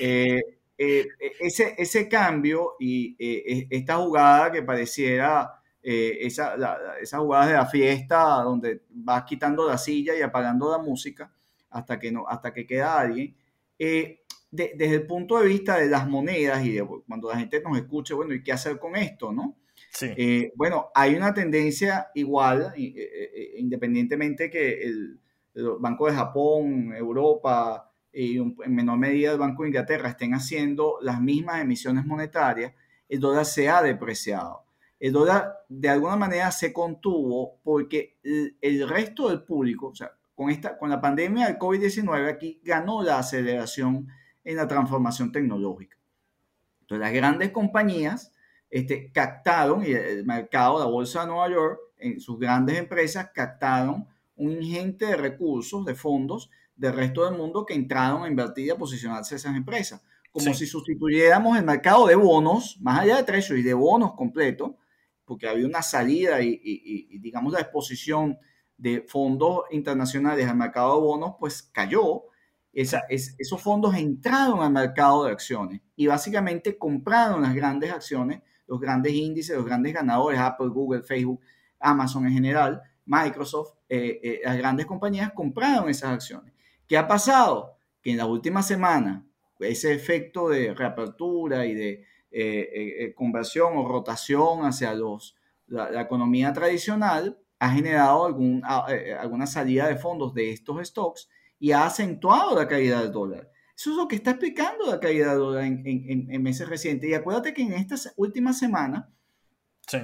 Eh, 0.00 0.40
eh, 0.78 1.08
ese, 1.40 1.74
ese 1.78 2.08
cambio 2.08 2.74
y 2.78 3.16
eh, 3.18 3.66
esta 3.70 3.96
jugada 3.96 4.52
que 4.52 4.62
pareciera 4.62 5.52
esa, 5.88 6.56
esas 7.00 7.20
jugadas 7.20 7.46
de 7.46 7.52
la 7.52 7.66
fiesta 7.66 8.18
donde 8.42 8.82
vas 8.90 9.22
quitando 9.22 9.68
la 9.68 9.78
silla 9.78 10.16
y 10.16 10.20
apagando 10.20 10.68
la 10.68 10.78
música 10.78 11.32
hasta 11.70 11.96
que, 12.00 12.10
no, 12.10 12.26
hasta 12.26 12.52
que 12.52 12.66
queda 12.66 12.98
alguien. 12.98 13.36
desde 13.78 14.94
el 14.94 15.06
punto 15.06 15.38
de 15.38 15.46
vista 15.46 15.78
de 15.78 15.86
las 15.86 16.08
monedas 16.08 16.64
y 16.66 16.72
de 16.72 16.84
cuando 17.06 17.28
la 17.28 17.38
gente 17.38 17.60
nos 17.60 17.78
escuche, 17.78 18.14
bueno, 18.14 18.34
¿y 18.34 18.42
qué 18.42 18.50
hacer 18.50 18.80
con 18.80 18.96
esto, 18.96 19.32
no? 19.32 19.54
Eh, 20.02 20.52
bueno, 20.56 20.90
hay 20.94 21.14
una 21.14 21.32
tendencia 21.32 22.08
igual, 22.14 22.74
eh, 22.76 22.94
eh, 22.96 23.54
independientemente 23.58 24.50
que 24.50 24.82
el, 24.82 25.20
Banco 25.80 26.06
de 26.06 26.12
Japón, 26.12 26.92
Europa 26.94 27.90
y 28.18 28.38
en 28.38 28.74
menor 28.74 28.96
medida 28.96 29.32
el 29.32 29.38
Banco 29.38 29.62
de 29.62 29.68
Inglaterra 29.68 30.08
estén 30.08 30.32
haciendo 30.32 30.96
las 31.02 31.20
mismas 31.20 31.60
emisiones 31.60 32.06
monetarias, 32.06 32.72
el 33.10 33.20
dólar 33.20 33.44
se 33.44 33.68
ha 33.68 33.82
depreciado. 33.82 34.64
El 34.98 35.12
dólar 35.12 35.52
de 35.68 35.90
alguna 35.90 36.16
manera 36.16 36.50
se 36.50 36.72
contuvo 36.72 37.58
porque 37.62 38.16
el, 38.22 38.88
resto 38.88 39.28
del 39.28 39.42
público, 39.42 39.88
o 39.88 39.94
sea, 39.94 40.12
con, 40.34 40.48
esta, 40.48 40.78
con 40.78 40.88
la 40.88 40.98
pandemia 40.98 41.46
del 41.46 41.58
COVID-19 41.58 42.30
aquí 42.30 42.58
ganó 42.64 43.02
la 43.02 43.18
aceleración 43.18 44.08
en 44.42 44.56
la 44.56 44.66
transformación 44.66 45.30
tecnológica. 45.30 45.98
Entonces 46.80 47.04
las 47.04 47.12
grandes 47.12 47.50
compañías 47.50 48.32
este, 48.70 49.12
captaron, 49.12 49.84
y 49.84 49.90
el 49.92 50.24
mercado, 50.24 50.78
la 50.78 50.86
bolsa 50.86 51.20
de 51.20 51.26
Nueva 51.26 51.50
York, 51.50 51.80
en 51.98 52.18
sus 52.18 52.38
grandes 52.38 52.78
empresas, 52.78 53.28
captaron 53.34 54.08
un 54.36 54.52
ingente 54.62 55.04
de 55.04 55.16
recursos, 55.16 55.84
de 55.84 55.94
fondos 55.94 56.50
del 56.76 56.92
resto 56.92 57.24
del 57.24 57.36
mundo 57.36 57.64
que 57.64 57.74
entraron 57.74 58.24
a 58.24 58.28
invertir 58.28 58.66
y 58.66 58.70
a 58.70 58.76
posicionarse 58.76 59.36
esas 59.36 59.56
empresas. 59.56 60.02
Como 60.30 60.52
si 60.52 60.66
sustituyéramos 60.66 61.56
el 61.56 61.64
mercado 61.64 62.06
de 62.06 62.14
bonos, 62.14 62.78
más 62.80 63.00
allá 63.00 63.16
de 63.16 63.22
Treasury, 63.22 63.62
de 63.62 63.72
bonos 63.72 64.12
completo, 64.14 64.76
porque 65.24 65.48
había 65.48 65.66
una 65.66 65.80
salida 65.80 66.42
y, 66.42 67.18
digamos 67.18 67.52
la 67.52 67.60
exposición 67.60 68.38
de 68.76 69.00
fondos 69.08 69.62
internacionales 69.70 70.46
al 70.46 70.56
mercado 70.56 70.96
de 70.96 71.06
bonos, 71.06 71.34
pues 71.40 71.62
cayó. 71.62 72.24
Esa, 72.72 73.04
esos 73.08 73.62
fondos 73.62 73.94
entraron 73.94 74.60
al 74.60 74.70
mercado 74.70 75.24
de 75.24 75.32
acciones 75.32 75.80
y 75.96 76.06
básicamente 76.06 76.76
compraron 76.76 77.40
las 77.40 77.54
grandes 77.54 77.90
acciones 77.90 78.42
los 78.66 78.80
grandes 78.80 79.12
índices, 79.12 79.56
los 79.56 79.64
grandes 79.64 79.92
ganadores, 79.92 80.38
Apple, 80.38 80.68
Google, 80.68 81.02
Facebook, 81.02 81.40
Amazon 81.78 82.26
en 82.26 82.32
general, 82.32 82.82
Microsoft, 83.04 83.74
eh, 83.88 84.20
eh, 84.22 84.40
las 84.44 84.56
grandes 84.56 84.86
compañías 84.86 85.32
compraron 85.32 85.88
esas 85.88 86.10
acciones. 86.12 86.52
¿Qué 86.88 86.96
ha 86.96 87.08
pasado? 87.08 87.78
Que 88.02 88.10
en 88.12 88.18
la 88.18 88.26
última 88.26 88.62
semana, 88.62 89.26
ese 89.58 89.92
efecto 89.92 90.48
de 90.48 90.74
reapertura 90.74 91.66
y 91.66 91.74
de 91.74 92.04
eh, 92.30 93.14
conversión 93.14 93.76
o 93.76 93.88
rotación 93.88 94.64
hacia 94.64 94.94
los, 94.94 95.36
la, 95.66 96.00
economía 96.00 96.52
tradicional 96.52 97.38
ha 97.58 97.70
generado 97.70 98.26
algún, 98.26 98.62
alguna 98.64 99.46
salida 99.46 99.88
de 99.88 99.96
fondos 99.96 100.34
de 100.34 100.52
estos 100.52 100.86
stocks 100.88 101.28
y 101.58 101.72
ha 101.72 101.86
acentuado 101.86 102.54
la 102.54 102.68
caída 102.68 103.00
del 103.00 103.12
dólar. 103.12 103.50
Eso 103.76 103.90
es 103.90 103.96
lo 103.96 104.08
que 104.08 104.16
está 104.16 104.32
explicando 104.32 104.86
la 104.86 105.00
caída 105.00 105.32
de 105.32 105.38
dólar 105.38 105.64
en, 105.64 106.42
meses 106.42 106.68
recientes. 106.68 107.08
Y 107.08 107.14
acuérdate 107.14 107.52
que 107.52 107.62
en 107.62 107.74
estas 107.74 108.12
últimas 108.16 108.58
semanas, 108.58 109.06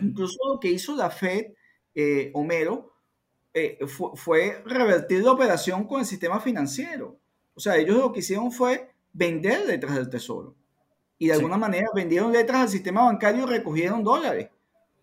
incluso 0.03 0.37
lo 0.53 0.61
que 0.61 0.69
hizo 0.69 0.95
la 0.95 1.11
Fed, 1.11 1.55
eh, 1.95 2.31
Homero, 2.35 2.92
eh, 3.55 3.79
fue, 3.87 4.63
revertir 4.65 5.23
la 5.23 5.33
operación 5.33 5.87
con 5.87 6.01
el 6.01 6.07
sistema 6.07 6.41
financiero. 6.41 7.19
O 7.55 7.61
sea, 7.61 7.77
ellos 7.77 7.99
lo 7.99 8.13
que 8.13 8.21
hicieron 8.21 8.51
fue 8.51 8.91
vender 9.13 9.67
letras 9.67 9.95
del 9.95 10.09
tesoro. 10.09 10.55
Y 11.19 11.29
de 11.29 11.35
alguna 11.35 11.57
manera 11.57 11.89
vendieron 11.95 12.33
letras 12.33 12.63
al 12.63 12.69
sistema 12.69 13.05
bancario 13.05 13.45
y 13.45 13.47
recogieron 13.47 14.03
dólares. 14.03 14.51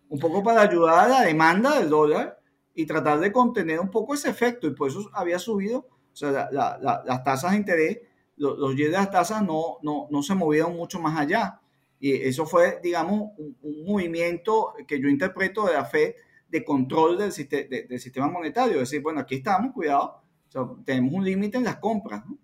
Un 0.08 0.18
poco 0.18 0.42
para 0.42 0.62
ayudar 0.62 1.06
a 1.06 1.08
la 1.08 1.22
demanda 1.22 1.78
del 1.78 1.88
dólar 1.88 2.40
y 2.74 2.84
tratar 2.84 3.20
de 3.20 3.32
contener 3.32 3.78
un 3.80 3.90
poco 3.90 4.14
ese 4.14 4.28
efecto. 4.28 4.66
Y 4.66 4.74
por 4.74 4.88
eso 4.90 5.08
había 5.12 5.38
subido 5.38 5.86
o 6.12 6.16
sea, 6.16 6.48
las 6.50 7.24
tasas 7.24 7.52
de 7.52 7.56
interés 7.56 7.98
los, 8.40 8.58
los 8.58 8.74
de 8.74 8.88
las 8.88 9.10
tasas 9.10 9.42
no, 9.42 9.76
no, 9.82 10.08
no, 10.10 10.22
se 10.22 10.34
movieron 10.34 10.74
mucho 10.74 10.98
más 10.98 11.18
allá. 11.18 11.60
Y 11.98 12.14
eso 12.14 12.46
fue, 12.46 12.80
digamos, 12.82 13.32
un, 13.36 13.84
movimiento 13.84 14.72
que 14.88 14.98
yo 14.98 15.08
interpreto 15.08 15.66
de 15.66 15.74
la 15.74 15.84
Fed 15.84 16.14
de 16.50 16.64
control 16.64 17.18
del, 17.18 17.32
del 17.88 18.00
sistema 18.00 18.28
monetario. 18.28 18.74
Es 18.74 18.90
decir, 18.90 19.02
bueno, 19.02 19.20
aquí 19.20 19.36
estamos, 19.36 19.72
cuidado, 19.72 20.22
tenemos 20.84 21.12
un 21.12 21.24
límite 21.24 21.58
en 21.58 21.64
las 21.64 21.76
compras. 21.76 22.24
¿no? 22.26 22.36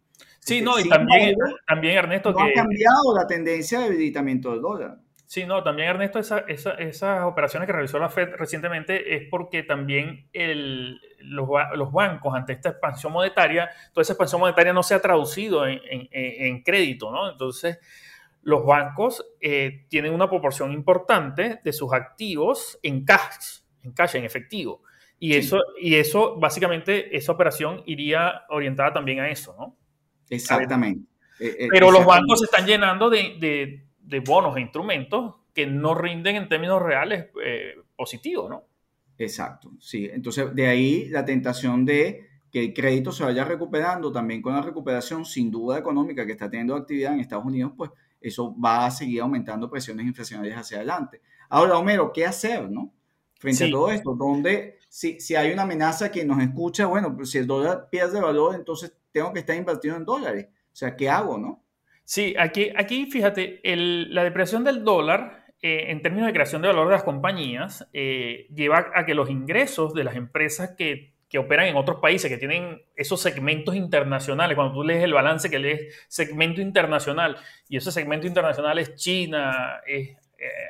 Sí, 0.46 0.62
no, 0.62 0.78
y 0.78 0.88
también, 0.88 1.34
también 1.66 1.98
Ernesto, 1.98 2.30
no 2.30 2.40
ha 2.40 2.52
cambiado 2.52 3.16
la 3.16 3.26
tendencia 3.26 3.80
de 3.80 3.90
debilitamiento 3.90 4.52
del 4.52 4.62
dólar. 4.62 4.98
Sí, 5.26 5.44
no, 5.44 5.60
también 5.64 5.88
Ernesto, 5.88 6.20
esas 6.20 7.24
operaciones 7.24 7.66
que 7.66 7.72
realizó 7.72 7.98
la 7.98 8.08
Fed 8.08 8.28
recientemente 8.36 9.16
es 9.16 9.28
porque 9.28 9.64
también 9.64 10.28
los, 11.18 11.48
bancos 11.90 12.32
ante 12.32 12.52
esta 12.52 12.68
expansión 12.68 13.12
monetaria, 13.12 13.68
toda 13.92 14.02
esa 14.02 14.12
expansión 14.12 14.40
monetaria 14.40 14.72
no 14.72 14.84
se 14.84 14.94
ha 14.94 15.00
traducido 15.00 15.66
en, 15.66 16.62
crédito, 16.62 17.10
¿no? 17.10 17.28
Entonces, 17.28 17.80
los 18.42 18.64
bancos 18.64 19.26
eh, 19.40 19.86
tienen 19.88 20.14
una 20.14 20.30
proporción 20.30 20.70
importante 20.70 21.60
de 21.64 21.72
sus 21.72 21.92
activos 21.92 22.78
en 22.84 23.04
cash, 23.04 23.62
en 23.86 23.92
cash, 23.92 24.16
en 24.16 24.24
efectivo. 24.24 24.82
Y, 25.18 25.34
eso, 25.34 25.58
y 25.80 25.94
eso, 25.94 26.36
básicamente, 26.36 27.16
esa 27.16 27.32
operación 27.32 27.82
iría 27.86 28.42
orientada 28.50 28.92
también 28.92 29.20
a 29.20 29.30
eso, 29.30 29.56
¿no? 29.58 29.76
Exactamente. 30.28 31.08
Eh, 31.40 31.56
eh, 31.60 31.68
Pero 31.70 31.90
los 31.90 32.04
bancos 32.04 32.40
se 32.40 32.44
están 32.44 32.66
llenando 32.66 33.08
de 33.08 33.86
de 34.06 34.20
bonos 34.20 34.56
e 34.56 34.60
instrumentos 34.60 35.34
que 35.52 35.66
no 35.66 35.94
rinden 35.94 36.36
en 36.36 36.48
términos 36.48 36.80
reales 36.80 37.26
eh, 37.44 37.74
positivos, 37.96 38.48
¿no? 38.48 38.64
Exacto, 39.18 39.72
sí. 39.80 40.08
Entonces, 40.12 40.54
de 40.54 40.66
ahí 40.66 41.08
la 41.08 41.24
tentación 41.24 41.84
de 41.84 42.26
que 42.50 42.60
el 42.60 42.74
crédito 42.74 43.10
se 43.10 43.24
vaya 43.24 43.44
recuperando 43.44 44.12
también 44.12 44.40
con 44.40 44.54
la 44.54 44.62
recuperación 44.62 45.24
sin 45.24 45.50
duda 45.50 45.78
económica 45.78 46.24
que 46.24 46.32
está 46.32 46.48
teniendo 46.48 46.76
actividad 46.76 47.14
en 47.14 47.20
Estados 47.20 47.44
Unidos, 47.44 47.72
pues 47.76 47.90
eso 48.20 48.54
va 48.58 48.86
a 48.86 48.90
seguir 48.90 49.22
aumentando 49.22 49.68
presiones 49.68 50.06
inflacionarias 50.06 50.58
hacia 50.58 50.78
adelante. 50.78 51.20
Ahora, 51.48 51.78
Homero, 51.78 52.12
¿qué 52.12 52.24
hacer, 52.24 52.70
no? 52.70 52.92
Frente 53.38 53.64
a 53.64 53.70
todo 53.70 53.90
esto, 53.90 54.14
donde 54.14 54.78
si, 54.88 55.20
si 55.20 55.34
hay 55.34 55.52
una 55.52 55.62
amenaza 55.62 56.10
que 56.10 56.24
nos 56.24 56.42
escucha, 56.42 56.86
bueno, 56.86 57.14
pues 57.14 57.30
si 57.30 57.38
el 57.38 57.46
dólar 57.46 57.88
pierde 57.90 58.20
valor, 58.20 58.54
entonces 58.54 58.92
tengo 59.12 59.32
que 59.32 59.40
estar 59.40 59.56
invertido 59.56 59.96
en 59.96 60.04
dólares. 60.04 60.46
O 60.50 60.76
sea, 60.76 60.96
¿qué 60.96 61.08
hago, 61.08 61.38
no? 61.38 61.62
Sí, 62.04 62.34
aquí, 62.38 62.70
aquí 62.76 63.06
fíjate, 63.06 63.60
la 63.64 64.22
depresión 64.22 64.62
del 64.62 64.84
dólar 64.84 65.46
eh, 65.60 65.90
en 65.90 66.02
términos 66.02 66.28
de 66.28 66.32
creación 66.32 66.62
de 66.62 66.68
valor 66.68 66.86
de 66.86 66.92
las 66.92 67.02
compañías 67.02 67.88
eh, 67.92 68.46
lleva 68.54 68.92
a 68.94 69.04
que 69.04 69.14
los 69.14 69.30
ingresos 69.30 69.94
de 69.94 70.04
las 70.04 70.14
empresas 70.14 70.74
que, 70.76 71.14
operan 71.36 71.66
en 71.66 71.76
otros 71.76 71.98
países, 72.00 72.30
que 72.30 72.38
tienen 72.38 72.80
esos 72.94 73.20
segmentos 73.20 73.74
internacionales, 73.74 74.56
cuando 74.56 74.72
tú 74.72 74.82
lees 74.82 75.04
el 75.04 75.12
balance 75.12 75.50
que 75.50 75.58
lees 75.58 75.94
segmento 76.08 76.62
internacional, 76.62 77.36
y 77.68 77.76
ese 77.76 77.92
segmento 77.92 78.26
internacional 78.26 78.78
es 78.78 78.94
China, 78.94 79.82
es 79.86 80.16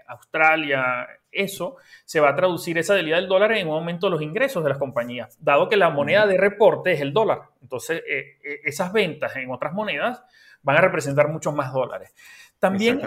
Australia, 0.08 1.06
eso 1.30 1.76
se 2.04 2.20
va 2.20 2.30
a 2.30 2.36
traducir 2.36 2.78
esa 2.78 2.94
debilidad 2.94 3.18
del 3.18 3.28
dólar 3.28 3.52
en 3.52 3.68
un 3.68 3.74
aumento 3.74 4.06
de 4.06 4.12
los 4.12 4.22
ingresos 4.22 4.62
de 4.62 4.70
las 4.70 4.78
compañías, 4.78 5.36
dado 5.42 5.68
que 5.68 5.76
la 5.76 5.90
moneda 5.90 6.26
de 6.26 6.38
reporte 6.38 6.92
es 6.92 7.00
el 7.00 7.12
dólar. 7.12 7.42
Entonces, 7.60 8.02
esas 8.64 8.92
ventas 8.92 9.34
en 9.36 9.50
otras 9.50 9.72
monedas 9.72 10.22
van 10.62 10.76
a 10.76 10.80
representar 10.80 11.28
muchos 11.28 11.54
más 11.54 11.72
dólares. 11.72 12.14
También 12.58 13.00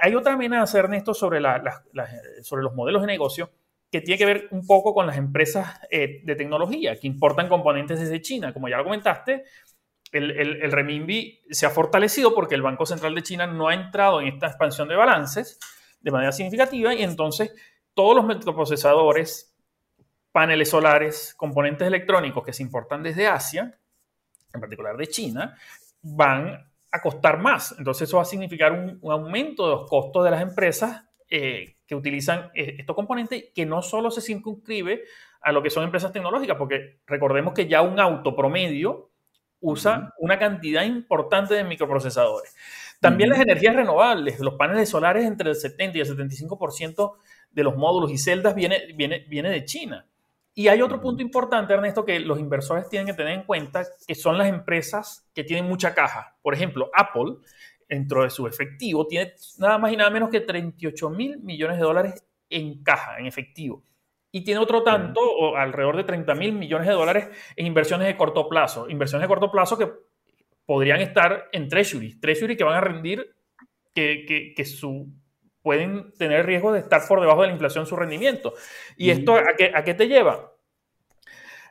hay, 0.00 0.14
otra 0.14 0.32
amenaza, 0.32 0.78
Ernesto, 0.78 1.12
sobre, 1.14 1.40
sobre 2.42 2.62
los 2.62 2.74
modelos 2.74 3.02
de 3.02 3.06
negocio 3.06 3.50
que 3.90 4.00
tiene 4.00 4.18
que 4.18 4.26
ver 4.26 4.48
un 4.50 4.66
poco 4.66 4.94
con 4.94 5.06
las 5.06 5.16
empresas 5.16 5.80
eh, 5.90 6.20
de 6.24 6.36
tecnología 6.36 6.98
que 6.98 7.06
importan 7.06 7.48
componentes 7.48 8.00
desde 8.00 8.20
China. 8.20 8.52
Como 8.52 8.68
ya 8.68 8.76
lo 8.76 8.84
comentaste, 8.84 9.44
el, 10.12 10.30
el, 10.30 10.72
renminbi 10.72 11.42
se 11.50 11.66
ha 11.66 11.70
fortalecido 11.70 12.34
porque 12.34 12.54
el 12.54 12.62
Banco 12.62 12.86
Central 12.86 13.14
de 13.14 13.22
China 13.22 13.46
no 13.46 13.68
ha 13.68 13.74
entrado 13.74 14.20
en 14.20 14.28
esta 14.28 14.46
expansión 14.46 14.88
de 14.88 14.96
balances 14.96 15.58
de 16.00 16.10
manera 16.10 16.32
significativa 16.32 16.94
y 16.94 17.02
entonces 17.02 17.52
todos 17.94 18.16
los 18.16 18.24
microprocesadores, 18.24 19.56
paneles 20.30 20.70
solares, 20.70 21.34
componentes 21.36 21.86
electrónicos 21.86 22.44
que 22.44 22.52
se 22.52 22.62
importan 22.62 23.02
desde 23.02 23.26
Asia, 23.26 23.78
en 24.52 24.60
particular 24.60 24.96
de 24.96 25.08
China, 25.08 25.56
van 26.02 26.70
a 26.90 27.00
costar 27.00 27.38
más. 27.38 27.74
Entonces 27.78 28.08
eso 28.08 28.16
va 28.16 28.22
a 28.22 28.26
significar 28.26 28.72
un, 28.72 29.00
aumento 29.10 29.64
de 29.64 29.72
los 29.72 29.88
costos 29.88 30.24
de 30.24 30.30
las 30.30 30.42
empresas 30.42 31.04
eh, 31.28 31.76
que 31.86 31.94
utilizan 31.94 32.50
eh, 32.54 32.76
estos 32.78 32.94
componentes 32.94 33.46
que 33.54 33.66
no 33.66 33.82
solo 33.82 34.10
se 34.10 34.20
circunscribe 34.20 35.04
a 35.40 35.52
lo 35.52 35.62
que 35.62 35.70
son 35.70 35.84
empresas 35.84 36.12
tecnológicas, 36.12 36.56
porque 36.56 37.00
recordemos 37.06 37.54
que 37.54 37.66
ya 37.66 37.82
un 37.82 38.00
auto 38.00 38.34
promedio 38.34 39.10
usa 39.60 40.14
una 40.18 40.38
cantidad 40.38 40.84
importante 40.84 41.54
de 41.54 41.64
microprocesadores. 41.64 42.54
También 43.00 43.30
las 43.30 43.40
energías 43.40 43.76
renovables, 43.76 44.40
los 44.40 44.54
paneles 44.54 44.88
solares 44.88 45.24
entre 45.24 45.50
el 45.50 45.56
70 45.56 45.98
y 45.98 46.00
el 46.00 46.08
75% 46.08 47.14
de 47.50 47.62
los 47.62 47.76
módulos 47.76 48.10
y 48.10 48.18
celdas 48.18 48.54
viene, 48.54 48.92
viene, 48.94 49.24
viene 49.28 49.50
de 49.50 49.64
China. 49.64 50.06
Y 50.54 50.66
hay 50.66 50.82
otro 50.82 51.00
punto 51.00 51.22
importante, 51.22 51.72
Ernesto, 51.72 52.04
que 52.04 52.18
los 52.18 52.40
inversores 52.40 52.88
tienen 52.88 53.06
que 53.06 53.14
tener 53.14 53.34
en 53.34 53.44
cuenta, 53.44 53.84
que 54.04 54.16
son 54.16 54.36
las 54.36 54.48
empresas 54.48 55.30
que 55.32 55.44
tienen 55.44 55.66
mucha 55.66 55.94
caja. 55.94 56.36
Por 56.42 56.52
ejemplo, 56.52 56.90
Apple, 56.92 57.36
dentro 57.88 58.24
de 58.24 58.30
su 58.30 58.48
efectivo, 58.48 59.06
tiene 59.06 59.34
nada 59.58 59.78
más 59.78 59.92
y 59.92 59.96
nada 59.96 60.10
menos 60.10 60.30
que 60.30 60.40
38 60.40 61.10
mil 61.10 61.38
millones 61.38 61.76
de 61.76 61.84
dólares 61.84 62.24
en 62.50 62.82
caja, 62.82 63.18
en 63.20 63.26
efectivo. 63.26 63.84
Y 64.32 64.42
tiene 64.42 64.60
otro 64.60 64.82
tanto, 64.82 65.20
o 65.20 65.54
alrededor 65.54 65.96
de 65.96 66.02
30 66.02 66.34
mil 66.34 66.52
millones 66.52 66.88
de 66.88 66.94
dólares 66.94 67.28
en 67.54 67.66
inversiones 67.66 68.08
de 68.08 68.16
corto 68.16 68.48
plazo. 68.48 68.88
Inversiones 68.90 69.24
de 69.24 69.28
corto 69.28 69.52
plazo 69.52 69.78
que 69.78 69.88
podrían 70.68 71.00
estar 71.00 71.48
en 71.52 71.66
Treasury. 71.66 72.20
Treasury 72.20 72.54
que 72.54 72.62
van 72.62 72.76
a 72.76 72.82
rendir, 72.82 73.34
que, 73.94 74.52
que, 74.54 74.64
su, 74.66 75.08
pueden 75.62 76.12
tener 76.18 76.44
riesgo 76.44 76.72
de 76.72 76.80
estar 76.80 77.08
por 77.08 77.22
debajo 77.22 77.40
de 77.40 77.46
la 77.46 77.54
inflación 77.54 77.86
su 77.86 77.96
rendimiento. 77.96 78.52
¿Y 78.94 79.08
esto 79.08 79.34
¿a 79.34 79.54
qué, 79.56 79.72
a 79.74 79.82
qué 79.82 79.94
te 79.94 80.08
lleva? 80.08 80.52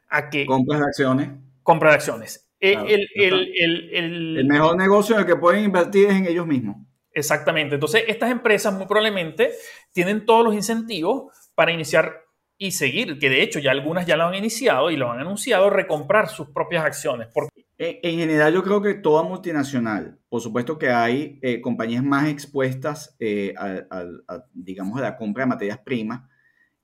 A 0.09 0.31
que... 0.31 0.47
Compras 0.47 0.79
de 0.79 0.85
acciones. 0.87 1.29
Compras 1.61 1.91
de 1.91 1.95
acciones. 1.95 2.49
Eh, 2.59 2.75
el, 3.13 4.43
mejor 4.47 4.75
negocio 4.75 5.13
en 5.13 5.21
el 5.21 5.27
que 5.27 5.35
pueden 5.35 5.65
invertir 5.65 6.07
es 6.07 6.15
en 6.15 6.25
ellos 6.25 6.47
mismos. 6.47 6.77
Exactamente. 7.11 7.75
Entonces, 7.75 8.03
estas 8.07 8.31
empresas 8.31 8.73
muy 8.73 8.87
probablemente 8.87 9.51
tienen 9.91 10.25
todos 10.25 10.43
los 10.43 10.55
incentivos 10.55 11.31
para 11.53 11.71
iniciar 11.71 12.23
y 12.57 12.71
seguir, 12.71 13.19
que 13.19 13.29
de 13.29 13.43
hecho 13.43 13.59
ya 13.59 13.69
algunas 13.69 14.07
ya 14.07 14.17
lo 14.17 14.23
han 14.23 14.33
iniciado 14.33 14.89
y 14.89 14.95
lo 14.95 15.11
han 15.11 15.19
anunciado, 15.19 15.69
recomprar 15.69 16.29
sus 16.29 16.49
propias 16.49 16.83
acciones. 16.83 17.27
En 17.79 18.17
general 18.17 18.53
yo 18.53 18.63
creo 18.63 18.81
que 18.81 18.95
toda 18.95 19.21
multinacional, 19.21 20.17
por 20.29 20.41
supuesto 20.41 20.79
que 20.79 20.89
hay 20.89 21.37
eh, 21.43 21.61
compañías 21.61 22.03
más 22.03 22.27
expuestas 22.27 23.15
eh, 23.19 23.53
a, 23.55 23.85
digamos, 24.51 24.97
a 24.97 25.01
la 25.01 25.15
compra 25.15 25.43
de 25.43 25.49
materias 25.49 25.77
primas 25.85 26.27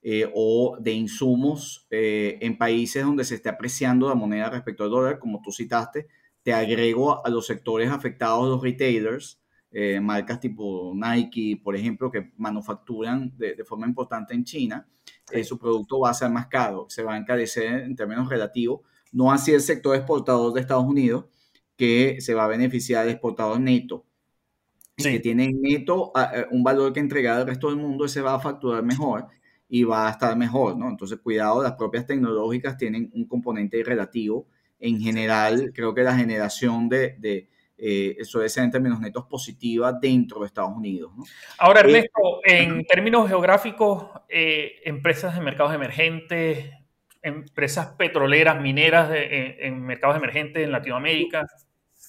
eh, 0.03 0.31
o 0.35 0.77
de 0.79 0.91
insumos 0.91 1.87
en 1.89 2.57
países 2.59 3.03
donde 3.03 3.23
se 3.23 3.35
esté 3.35 3.49
apreciando 3.49 4.07
la 4.07 4.13
moneda 4.13 4.51
respecto 4.51 4.83
al 4.83 4.91
dólar, 4.91 5.17
como 5.17 5.41
tú 5.41 5.51
citaste, 5.51 6.07
te 6.43 6.53
agrego 6.53 7.25
a 7.25 7.29
los 7.29 7.47
sectores 7.47 7.89
afectados, 7.89 8.47
los 8.47 8.61
retailers, 8.61 9.41
marcas 9.99 10.39
tipo 10.39 10.93
Nike, 10.93 11.59
por 11.63 11.75
ejemplo, 11.75 12.11
que 12.11 12.33
manufacturan 12.37 13.35
de, 13.35 13.55
de 13.55 13.65
forma 13.65 13.87
importante 13.87 14.35
en 14.35 14.43
China, 14.43 14.87
su 15.43 15.57
producto 15.57 16.01
va 16.01 16.11
a 16.11 16.13
ser 16.13 16.29
más 16.29 16.45
caro, 16.47 16.85
se 16.89 17.01
va 17.01 17.15
a 17.15 17.17
encarecer 17.17 17.81
en 17.81 17.95
términos 17.95 18.29
relativos 18.29 18.81
no 19.13 19.31
así 19.31 19.53
el 19.53 19.61
sector 19.61 19.95
exportador 19.95 20.51
de 20.53 20.61
Estados 20.61 20.85
Unidos, 20.85 21.25
que 21.77 22.19
se 22.19 22.33
va 22.33 22.45
a 22.45 22.47
beneficiar 22.47 23.05
del 23.05 23.13
exportador 23.13 23.59
neto. 23.59 24.05
Que 24.95 25.19
tiene 25.19 25.51
neto 25.51 26.11
eh, 26.15 26.45
un 26.51 26.63
valor 26.63 26.93
que 26.93 26.99
entregar 26.99 27.39
al 27.39 27.47
resto 27.47 27.69
del 27.69 27.77
mundo, 27.77 28.05
ese 28.05 28.21
va 28.21 28.35
a 28.35 28.39
facturar 28.39 28.83
mejor 28.83 29.27
y 29.67 29.83
va 29.83 30.07
a 30.07 30.11
estar 30.11 30.35
mejor, 30.37 30.77
¿no? 30.77 30.87
Entonces, 30.87 31.19
cuidado, 31.19 31.63
las 31.63 31.73
propias 31.73 32.05
tecnológicas 32.05 32.77
tienen 32.77 33.09
un 33.13 33.27
componente 33.27 33.83
relativo. 33.83 34.47
En 34.79 34.99
general, 34.99 35.71
creo 35.73 35.95
que 35.95 36.03
la 36.03 36.15
generación 36.15 36.89
de, 36.89 37.15
de 37.17 37.49
eh, 37.77 38.17
ser 38.23 38.63
en 38.65 38.71
términos 38.71 38.99
netos 38.99 39.25
positiva 39.25 39.93
dentro 39.93 40.41
de 40.41 40.47
Estados 40.47 40.75
Unidos. 40.75 41.11
¿no? 41.17 41.23
Ahora, 41.57 41.81
eh, 41.81 41.85
Ernesto, 41.85 42.41
en 42.43 42.85
términos 42.85 43.27
geográficos, 43.27 44.09
empresas 44.29 45.33
de 45.33 45.41
mercados 45.41 45.73
emergentes, 45.73 46.69
empresas 47.23 47.87
petroleras, 47.97 48.61
mineras 48.61 49.09
en, 49.13 49.81
mercados 49.81 50.17
emergentes 50.17 50.63
en 50.63 50.71
Latinoamérica? 50.71 51.47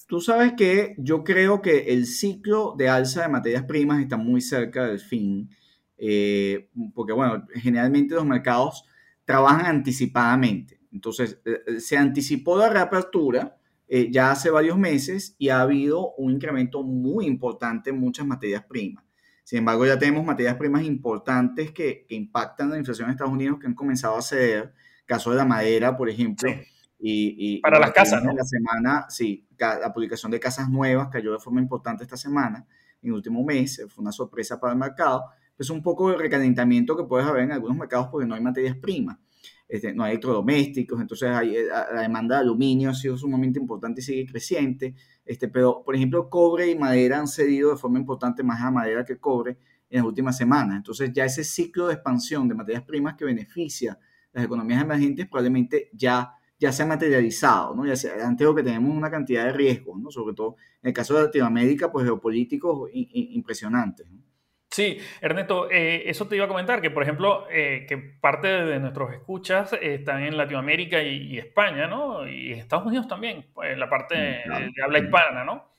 Tú 0.07 0.21
sabes 0.21 0.53
que 0.53 0.93
yo 0.97 1.23
creo 1.23 1.61
que 1.61 1.93
el 1.93 2.05
ciclo 2.05 2.75
de 2.77 2.89
alza 2.89 3.23
de 3.23 3.29
materias 3.29 3.63
primas 3.63 4.01
está 4.01 4.17
muy 4.17 4.41
cerca 4.41 4.85
del 4.85 4.99
fin, 4.99 5.49
eh, 5.97 6.69
porque 6.93 7.13
bueno, 7.13 7.47
generalmente 7.55 8.13
los 8.13 8.25
mercados 8.25 8.85
trabajan 9.23 9.65
anticipadamente. 9.65 10.79
Entonces, 10.91 11.39
eh, 11.45 11.61
eh, 11.65 11.79
se 11.79 11.97
anticipó 11.97 12.57
la 12.57 12.69
reapertura 12.69 13.57
ya 14.09 14.31
hace 14.31 14.49
varios 14.49 14.79
meses 14.79 15.35
y 15.37 15.49
ha 15.49 15.61
habido 15.61 16.15
un 16.15 16.31
incremento 16.31 16.81
muy 16.81 17.27
importante 17.27 17.91
en 17.91 17.99
muchas 17.99 18.25
materias 18.25 18.65
primas. 18.67 19.05
Sin 19.43 19.59
embargo, 19.59 19.85
ya 19.85 19.99
tenemos 19.99 20.25
materias 20.25 20.55
primas 20.55 20.83
importantes 20.83 21.71
que, 21.71 22.03
que 22.09 22.15
impactan 22.15 22.71
la 22.71 22.79
inflación 22.79 23.07
en 23.07 23.11
Estados 23.11 23.31
Unidos 23.31 23.59
que 23.59 23.67
han 23.67 23.75
comenzado 23.75 24.17
a 24.17 24.23
ceder 24.23 24.73
caso 25.05 25.31
de 25.31 25.37
la 25.37 25.45
madera, 25.45 25.95
por 25.95 26.09
ejemplo. 26.09 26.49
Y, 26.99 27.59
Para 27.61 27.79
las 27.79 27.91
casas, 27.91 28.23
¿no? 28.23 28.33
La 28.33 28.43
semana, 28.43 29.05
sí, 29.09 29.47
la 29.59 29.93
publicación 29.93 30.31
de 30.31 30.39
casas 30.39 30.69
nuevas 30.69 31.09
cayó 31.09 31.33
de 31.33 31.39
forma 31.39 31.61
importante 31.61 32.03
esta 32.03 32.17
semana, 32.17 32.65
en 33.01 33.09
el 33.09 33.13
último 33.13 33.43
mes, 33.43 33.83
fue 33.89 34.01
una 34.01 34.11
sorpresa 34.11 34.59
para 34.59 34.73
el 34.73 34.79
mercado. 34.79 35.25
Es 35.57 35.69
un 35.69 35.83
poco 35.83 36.09
de 36.09 36.17
recalentamiento 36.17 36.97
que 36.97 37.03
puedes 37.03 37.27
haber 37.27 37.43
en 37.43 37.51
algunos 37.51 37.77
mercados 37.77 38.07
porque 38.11 38.27
no 38.27 38.33
hay 38.33 38.41
materias 38.41 38.75
primas. 38.77 39.19
Este, 39.67 39.93
no 39.93 40.03
hay 40.03 40.11
electrodomésticos, 40.11 41.01
entonces 41.01 41.29
hay, 41.29 41.55
eh, 41.55 41.65
la 41.65 42.01
demanda 42.01 42.35
de 42.35 42.41
aluminio 42.41 42.91
ha 42.91 42.93
sido 42.93 43.17
sumamente 43.17 43.59
importante 43.59 44.01
y 44.01 44.03
sigue 44.03 44.25
creciente, 44.27 44.93
este, 45.25 45.47
pero 45.47 45.81
por 45.83 45.95
ejemplo 45.95 46.29
cobre 46.29 46.69
y 46.69 46.77
madera 46.77 47.19
han 47.19 47.27
cedido 47.27 47.71
de 47.71 47.77
forma 47.77 47.97
importante 47.97 48.43
más 48.43 48.61
a 48.61 48.69
madera 48.69 49.03
que 49.03 49.17
cobre 49.17 49.57
en 49.89 49.97
las 49.97 50.05
últimas 50.05 50.37
semanas, 50.37 50.77
entonces 50.77 51.11
ya 51.13 51.25
ese 51.25 51.43
ciclo 51.43 51.87
de 51.87 51.95
expansión 51.95 52.47
de 52.47 52.53
materias 52.53 52.83
primas 52.83 53.15
que 53.15 53.25
beneficia 53.25 53.97
las 54.35 54.45
economías 54.45 54.81
emergentes 54.81 55.27
probablemente 55.27 55.89
ya, 55.93 56.33
ya 56.59 56.71
se 56.71 56.83
han 56.83 56.89
materializado, 56.89 57.73
¿no? 57.73 57.85
Ya 57.85 57.95
sea, 57.95 58.13
antes 58.27 58.47
que 58.55 58.63
tenemos 58.63 58.95
una 58.95 59.09
cantidad 59.09 59.45
de 59.45 59.53
riesgos, 59.53 59.99
¿no? 59.99 60.11
Sobre 60.11 60.35
todo 60.35 60.57
en 60.83 60.89
el 60.89 60.93
caso 60.93 61.15
de 61.15 61.23
Latinoamérica, 61.23 61.91
pues 61.91 62.05
geopolíticos 62.05 62.89
impresionantes, 62.93 64.05
Sí, 64.71 64.97
Ernesto, 65.21 65.71
eh, 65.71 66.03
eso 66.09 66.27
te 66.27 66.35
iba 66.35 66.43
a 66.43 66.49
comentar, 66.49 66.81
que 66.81 66.91
por 66.91 67.01
ejemplo, 67.01 67.47
eh, 67.49 67.85
que 67.87 67.97
parte 67.97 68.49
de 68.49 68.77
nuestros 68.77 69.13
escuchas 69.13 69.71
están 69.81 70.21
en 70.23 70.35
Latinoamérica 70.35 71.01
y, 71.01 71.37
España, 71.37 71.87
¿no? 71.87 72.27
Y 72.27 72.51
Estados 72.51 72.85
Unidos 72.85 73.07
también, 73.07 73.45
pues, 73.53 73.77
la 73.77 73.89
parte 73.89 74.15
de 74.15 74.43
habla 74.83 74.99
hispana, 74.99 75.45
¿no? 75.45 75.75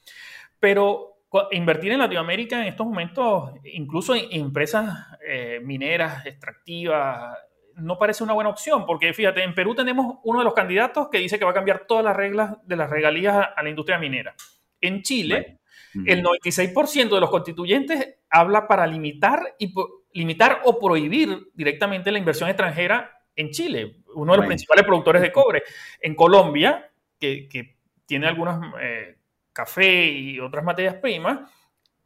Pero 0.58 1.16
invertir 1.50 1.92
en 1.92 1.98
Latinoamérica 1.98 2.62
en 2.62 2.68
estos 2.68 2.86
momentos, 2.86 3.52
incluso 3.64 4.14
en 4.14 4.24
empresas 4.30 5.06
eh, 5.26 5.60
mineras, 5.62 6.24
extractivas, 6.24 7.36
no 7.76 7.98
parece 7.98 8.24
una 8.24 8.32
buena 8.32 8.50
opción, 8.50 8.86
porque 8.86 9.12
fíjate, 9.12 9.42
en 9.42 9.54
Perú 9.54 9.74
tenemos 9.74 10.18
uno 10.24 10.38
de 10.38 10.44
los 10.44 10.54
candidatos 10.54 11.08
que 11.10 11.18
dice 11.18 11.38
que 11.38 11.44
va 11.44 11.50
a 11.50 11.54
cambiar 11.54 11.86
todas 11.86 12.04
las 12.04 12.16
reglas 12.16 12.56
de 12.64 12.76
las 12.76 12.90
regalías 12.90 13.48
a 13.54 13.62
la 13.62 13.68
industria 13.68 13.98
minera. 13.98 14.34
En 14.80 15.02
Chile, 15.02 15.60
el 16.04 16.22
96% 16.22 17.14
de 17.14 17.20
los 17.20 17.30
constituyentes 17.30 18.16
habla 18.30 18.66
para 18.66 18.86
limitar, 18.86 19.54
y, 19.58 19.72
limitar 20.12 20.62
o 20.64 20.78
prohibir 20.78 21.50
directamente 21.54 22.10
la 22.10 22.18
inversión 22.18 22.48
extranjera 22.48 23.22
en 23.34 23.50
Chile, 23.50 23.96
uno 24.14 24.32
de 24.32 24.38
los 24.38 24.46
principales 24.46 24.84
productores 24.84 25.22
de 25.22 25.32
cobre. 25.32 25.62
En 26.00 26.14
Colombia, 26.14 26.90
que, 27.18 27.76
tiene 28.06 28.28
algunas 28.28 28.60
eh, 28.80 29.16
café 29.52 30.06
y 30.06 30.38
otras 30.38 30.64
materias 30.64 30.94
primas, 30.94 31.50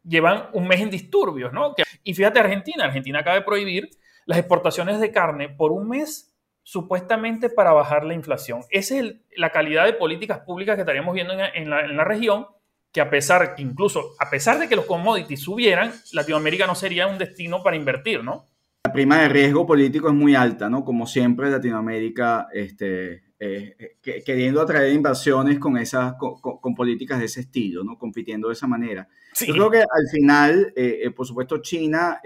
llevan 0.03 0.49
un 0.53 0.67
mes 0.67 0.81
en 0.81 0.89
disturbios, 0.89 1.53
¿no? 1.53 1.75
Y 2.03 2.13
fíjate 2.13 2.39
Argentina, 2.39 2.85
Argentina 2.85 3.19
acaba 3.19 3.35
de 3.35 3.43
prohibir 3.43 3.87
las 4.25 4.37
exportaciones 4.37 4.99
de 4.99 5.11
carne 5.11 5.49
por 5.49 5.71
un 5.71 5.89
mes 5.89 6.31
supuestamente 6.63 7.49
para 7.49 7.73
bajar 7.73 8.03
la 8.03 8.13
inflación. 8.13 8.61
Esa 8.69 8.99
es 8.99 9.15
la 9.35 9.51
calidad 9.51 9.85
de 9.85 9.93
políticas 9.93 10.39
públicas 10.39 10.75
que 10.75 10.81
estaríamos 10.81 11.13
viendo 11.13 11.33
en, 11.33 11.69
la, 11.69 12.03
región, 12.03 12.45
que 12.91 13.01
a 13.01 13.09
pesar, 13.09 13.55
incluso 13.57 14.11
a 14.19 14.29
pesar 14.29 14.59
de 14.59 14.67
que 14.67 14.75
los 14.75 14.85
commodities 14.85 15.41
subieran, 15.41 15.91
Latinoamérica 16.13 16.67
no 16.67 16.75
sería 16.75 17.07
un 17.07 17.17
destino 17.17 17.63
para 17.63 17.75
invertir, 17.75 18.23
¿no? 18.23 18.45
La 18.85 18.93
prima 18.93 19.21
de 19.21 19.29
riesgo 19.29 19.65
político 19.65 20.07
es 20.07 20.13
muy 20.13 20.35
alta, 20.35 20.69
¿no? 20.69 20.83
Como 20.83 21.07
siempre 21.07 21.49
Latinoamérica, 21.49 22.47
este, 22.53 23.23
eh, 23.43 23.97
queriendo 24.23 24.61
atraer 24.61 24.93
inversiones 24.93 25.57
con, 25.57 25.77
esas, 25.77 26.13
con, 26.13 26.75
políticas 26.75 27.19
de 27.19 27.25
ese 27.25 27.41
estilo, 27.41 27.83
¿no? 27.83 27.97
Compitiendo 27.97 28.49
de 28.49 28.53
esa 28.53 28.67
manera. 28.67 29.07
Yo 29.45 29.53
creo 29.53 29.71
que 29.71 29.79
al 29.79 30.07
final, 30.11 30.73
eh, 30.75 30.99
eh, 31.03 31.11
por 31.11 31.25
supuesto, 31.25 31.57
China 31.57 32.19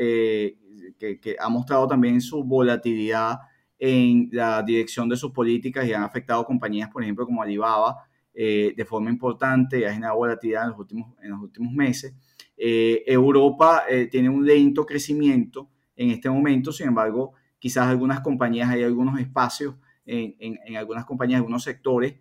que, 0.99 1.35
ha 1.39 1.49
mostrado 1.49 1.87
también 1.87 2.21
su 2.21 2.43
volatilidad 2.43 3.39
en 3.77 4.29
la 4.31 4.63
dirección 4.63 5.09
de 5.09 5.17
sus 5.17 5.31
políticas 5.31 5.85
y 5.85 5.93
han 5.93 6.03
afectado 6.03 6.45
compañías, 6.45 6.89
por 6.89 7.03
ejemplo, 7.03 7.25
como 7.25 7.41
Alibaba, 7.41 7.97
eh, 8.33 8.73
de 8.75 8.85
forma 8.85 9.09
importante 9.09 9.87
ha 9.87 9.93
generado 9.93 10.17
volatilidad 10.17 10.63
en 10.63 10.69
los 10.69 10.79
últimos, 10.79 11.13
en 11.21 11.31
los 11.31 11.41
últimos 11.41 11.73
meses. 11.73 12.13
Eh, 12.57 13.03
Europa 13.05 13.83
eh, 13.89 14.07
tiene 14.07 14.29
un 14.29 14.45
lento 14.45 14.85
crecimiento 14.85 15.69
en 15.95 16.11
este 16.11 16.29
momento, 16.29 16.71
sin 16.71 16.87
embargo, 16.87 17.33
quizás 17.59 17.87
algunas 17.87 18.21
compañías, 18.21 18.69
hay 18.69 18.83
algunos 18.83 19.19
espacios 19.19 19.75
en, 20.05 20.35
en, 20.39 20.59
en 20.65 20.77
algunas 20.77 21.05
compañías, 21.05 21.37
algunos 21.37 21.63
sectores, 21.63 22.15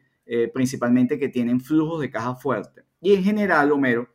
principalmente 0.54 1.18
que 1.18 1.28
tienen 1.28 1.60
flujos 1.60 2.00
de 2.00 2.10
caja 2.10 2.34
fuerte. 2.34 2.82
Y 3.02 3.12
en 3.12 3.22
general, 3.22 3.70
Homero, 3.70 4.08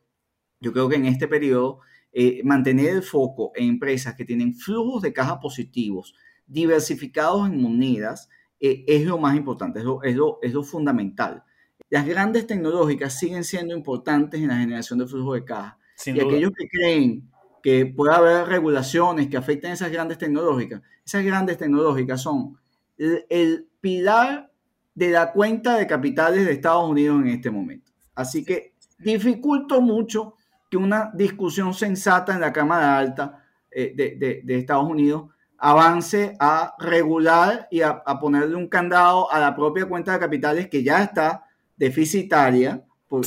yo 0.60 0.74
creo 0.74 0.90
que 0.90 0.96
en 0.96 1.06
este 1.06 1.28
periodo 1.28 1.82
eh, 2.12 2.42
mantener 2.44 2.90
el 2.96 3.04
foco 3.04 3.52
en 3.56 3.70
empresas 3.70 4.16
que 4.16 4.26
tienen 4.26 4.56
flujos 4.56 5.04
de 5.04 5.14
caja 5.14 5.40
positivos, 5.40 6.16
diversificados 6.48 7.48
en 7.48 7.62
monedas, 7.62 8.30
eh, 8.60 8.84
es 8.88 9.06
lo 9.06 9.20
más 9.20 9.38
importante, 9.38 9.80
es 9.80 9.86
lo, 9.86 10.02
es, 10.02 10.16
lo, 10.16 10.40
es 10.42 10.54
lo, 10.54 10.64
fundamental. 10.64 11.44
Las 11.90 12.08
grandes 12.08 12.48
tecnológicas 12.48 13.18
siguen 13.18 13.44
siendo 13.44 13.76
importantes 13.76 14.42
en 14.42 14.48
la 14.48 14.58
generación 14.58 15.00
de 15.00 15.08
flujos 15.08 15.36
de 15.36 15.46
caja. 15.46 15.78
y 16.06 16.20
aquellos 16.20 16.52
que 16.58 16.68
creen 16.68 17.30
que 17.62 17.86
puede 17.86 18.16
haber 18.16 18.48
regulaciones 18.48 19.28
que 19.28 19.38
afecten 19.38 19.72
a 19.72 19.74
esas 19.76 19.92
grandes 19.92 20.18
tecnológicas, 20.18 20.82
esas 21.06 21.24
grandes 21.24 21.58
tecnológicas 21.58 22.22
son 22.22 22.58
el, 23.00 23.68
pilar 23.82 24.52
de 24.94 25.10
la 25.10 25.32
cuenta 25.32 25.78
de 25.78 25.88
capitales 25.88 26.46
de 26.46 26.52
Estados 26.52 26.90
Unidos 26.90 27.22
en 27.22 27.30
este 27.30 27.50
momento. 27.50 27.92
Así 28.14 28.44
que 28.44 28.74
dificulto 28.98 29.80
mucho 29.80 30.36
que 30.70 30.76
una 30.76 31.10
discusión 31.14 31.74
sensata 31.74 32.34
en 32.34 32.42
la 32.42 32.52
Cámara 32.52 32.98
Alta 32.98 33.42
eh, 33.72 33.94
de, 33.96 34.42
de, 34.44 34.58
Estados 34.58 34.90
Unidos 34.90 35.30
avance 35.58 36.36
a 36.40 36.76
regular 36.80 37.68
y 37.72 37.82
a, 37.82 38.04
ponerle 38.20 38.56
un 38.56 38.68
candado 38.68 39.32
a 39.32 39.40
la 39.40 39.56
propia 39.56 39.86
cuenta 39.86 40.14
de 40.14 40.20
capitales 40.20 40.68
que 40.68 40.84
ya 40.84 41.04
está 41.04 41.46
deficitaria 41.78 42.84
por, 43.08 43.26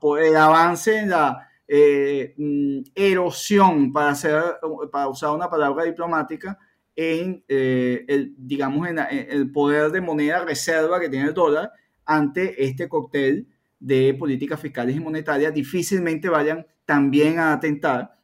por, 0.00 0.22
el 0.22 0.36
avance 0.36 0.98
en 1.00 1.10
la 1.10 1.48
eh, 1.68 2.34
mm, 2.36 2.80
erosión, 2.94 3.92
para, 3.92 4.10
hacer, 4.10 4.42
para 4.90 5.08
usar 5.08 5.30
una 5.30 5.48
palabra 5.48 5.84
diplomática, 5.84 6.58
en 6.96 7.44
eh, 7.48 8.04
el, 8.08 8.34
digamos, 8.36 8.88
en, 8.88 8.98
el 8.98 9.50
poder 9.50 9.90
de 9.90 10.00
moneda 10.00 10.44
reserva 10.44 11.00
que 11.00 11.08
tiene 11.08 11.28
el 11.28 11.34
dólar 11.34 11.72
ante 12.04 12.64
este 12.64 12.88
cóctel 12.88 13.48
de 13.80 14.14
políticas 14.14 14.60
fiscales 14.60 14.96
y 14.96 15.00
monetarias, 15.00 15.52
difícilmente 15.52 16.28
vayan 16.28 16.66
también 16.84 17.38
a 17.38 17.52
atentar 17.52 18.18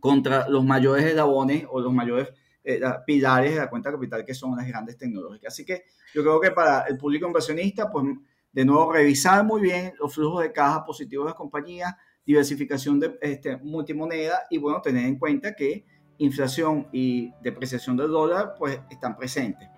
contra 0.00 0.48
los 0.48 0.64
mayores 0.64 1.04
eslabones 1.04 1.64
o 1.70 1.80
los 1.80 1.92
mayores 1.92 2.28
eh, 2.64 2.80
pilares 3.06 3.52
de 3.52 3.58
la 3.58 3.70
cuenta 3.70 3.90
capital 3.90 4.24
que 4.24 4.34
son 4.34 4.56
las 4.56 4.66
grandes 4.66 4.96
tecnológicas. 4.96 5.54
Así 5.54 5.64
que 5.64 5.84
yo 6.14 6.22
creo 6.22 6.40
que 6.40 6.50
para 6.50 6.82
el 6.82 6.98
público 6.98 7.26
inversionista, 7.26 7.90
pues 7.90 8.06
de 8.52 8.64
nuevo 8.64 8.92
revisar 8.92 9.44
muy 9.44 9.62
bien 9.62 9.94
los 9.98 10.14
flujos 10.14 10.42
de 10.42 10.52
caja 10.52 10.84
positivos 10.84 11.24
de 11.24 11.30
las 11.30 11.36
compañías, 11.36 11.94
diversificación 12.24 13.00
de 13.00 13.18
este, 13.20 13.56
multimoneda 13.56 14.42
y 14.50 14.58
bueno, 14.58 14.80
tener 14.80 15.06
en 15.06 15.18
cuenta 15.18 15.54
que 15.54 15.86
inflación 16.18 16.88
y 16.92 17.32
depreciación 17.42 17.96
del 17.96 18.08
dólar 18.08 18.54
pues 18.58 18.80
están 18.90 19.16
presentes. 19.16 19.68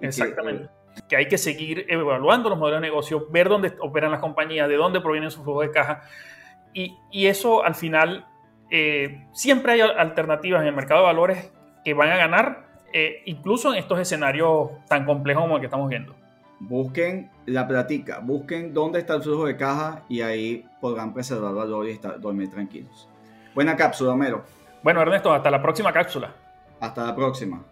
Exactamente. 0.00 0.68
Que, 1.08 1.16
hay 1.16 1.28
que 1.28 1.38
seguir 1.38 1.86
evaluando 1.88 2.48
los 2.48 2.58
modelos 2.58 2.80
de 2.80 2.88
negocio, 2.88 3.28
ver 3.30 3.48
dónde 3.48 3.74
operan 3.80 4.10
las 4.10 4.20
compañías, 4.20 4.68
de 4.68 4.76
dónde 4.76 5.00
provienen 5.00 5.30
sus 5.30 5.44
flujos 5.44 5.66
de 5.66 5.72
caja. 5.72 6.02
Y, 6.72 6.96
y 7.10 7.26
eso 7.26 7.64
al 7.64 7.74
final, 7.74 8.26
eh, 8.70 9.26
siempre 9.32 9.72
hay 9.72 9.80
alternativas 9.80 10.62
en 10.62 10.68
el 10.68 10.74
mercado 10.74 11.00
de 11.00 11.06
valores 11.06 11.52
que 11.84 11.94
van 11.94 12.10
a 12.10 12.16
ganar, 12.16 12.66
eh, 12.92 13.22
incluso 13.26 13.72
en 13.72 13.78
estos 13.78 13.98
escenarios 13.98 14.70
tan 14.88 15.06
complejos 15.06 15.42
como 15.42 15.56
el 15.56 15.60
que 15.60 15.66
estamos 15.66 15.88
viendo 15.88 16.20
busquen 16.60 17.30
la 17.46 17.66
platica, 17.66 18.20
busquen 18.20 18.72
dónde 18.72 19.00
está 19.00 19.14
el 19.14 19.22
flujo 19.22 19.46
de 19.46 19.56
caja 19.56 20.04
y 20.08 20.20
ahí 20.20 20.64
podrán 20.80 21.12
preservar 21.12 21.54
valor 21.54 21.88
y 21.88 21.92
estar, 21.92 22.20
dormir 22.20 22.50
tranquilos. 22.50 23.08
Buena 23.54 23.74
cápsula, 23.74 24.12
Homero. 24.12 24.44
Bueno, 24.82 25.02
Ernesto, 25.02 25.32
hasta 25.32 25.50
la 25.50 25.60
próxima 25.60 25.92
cápsula. 25.92 26.32
Hasta 26.80 27.04
la 27.04 27.14
próxima. 27.14 27.62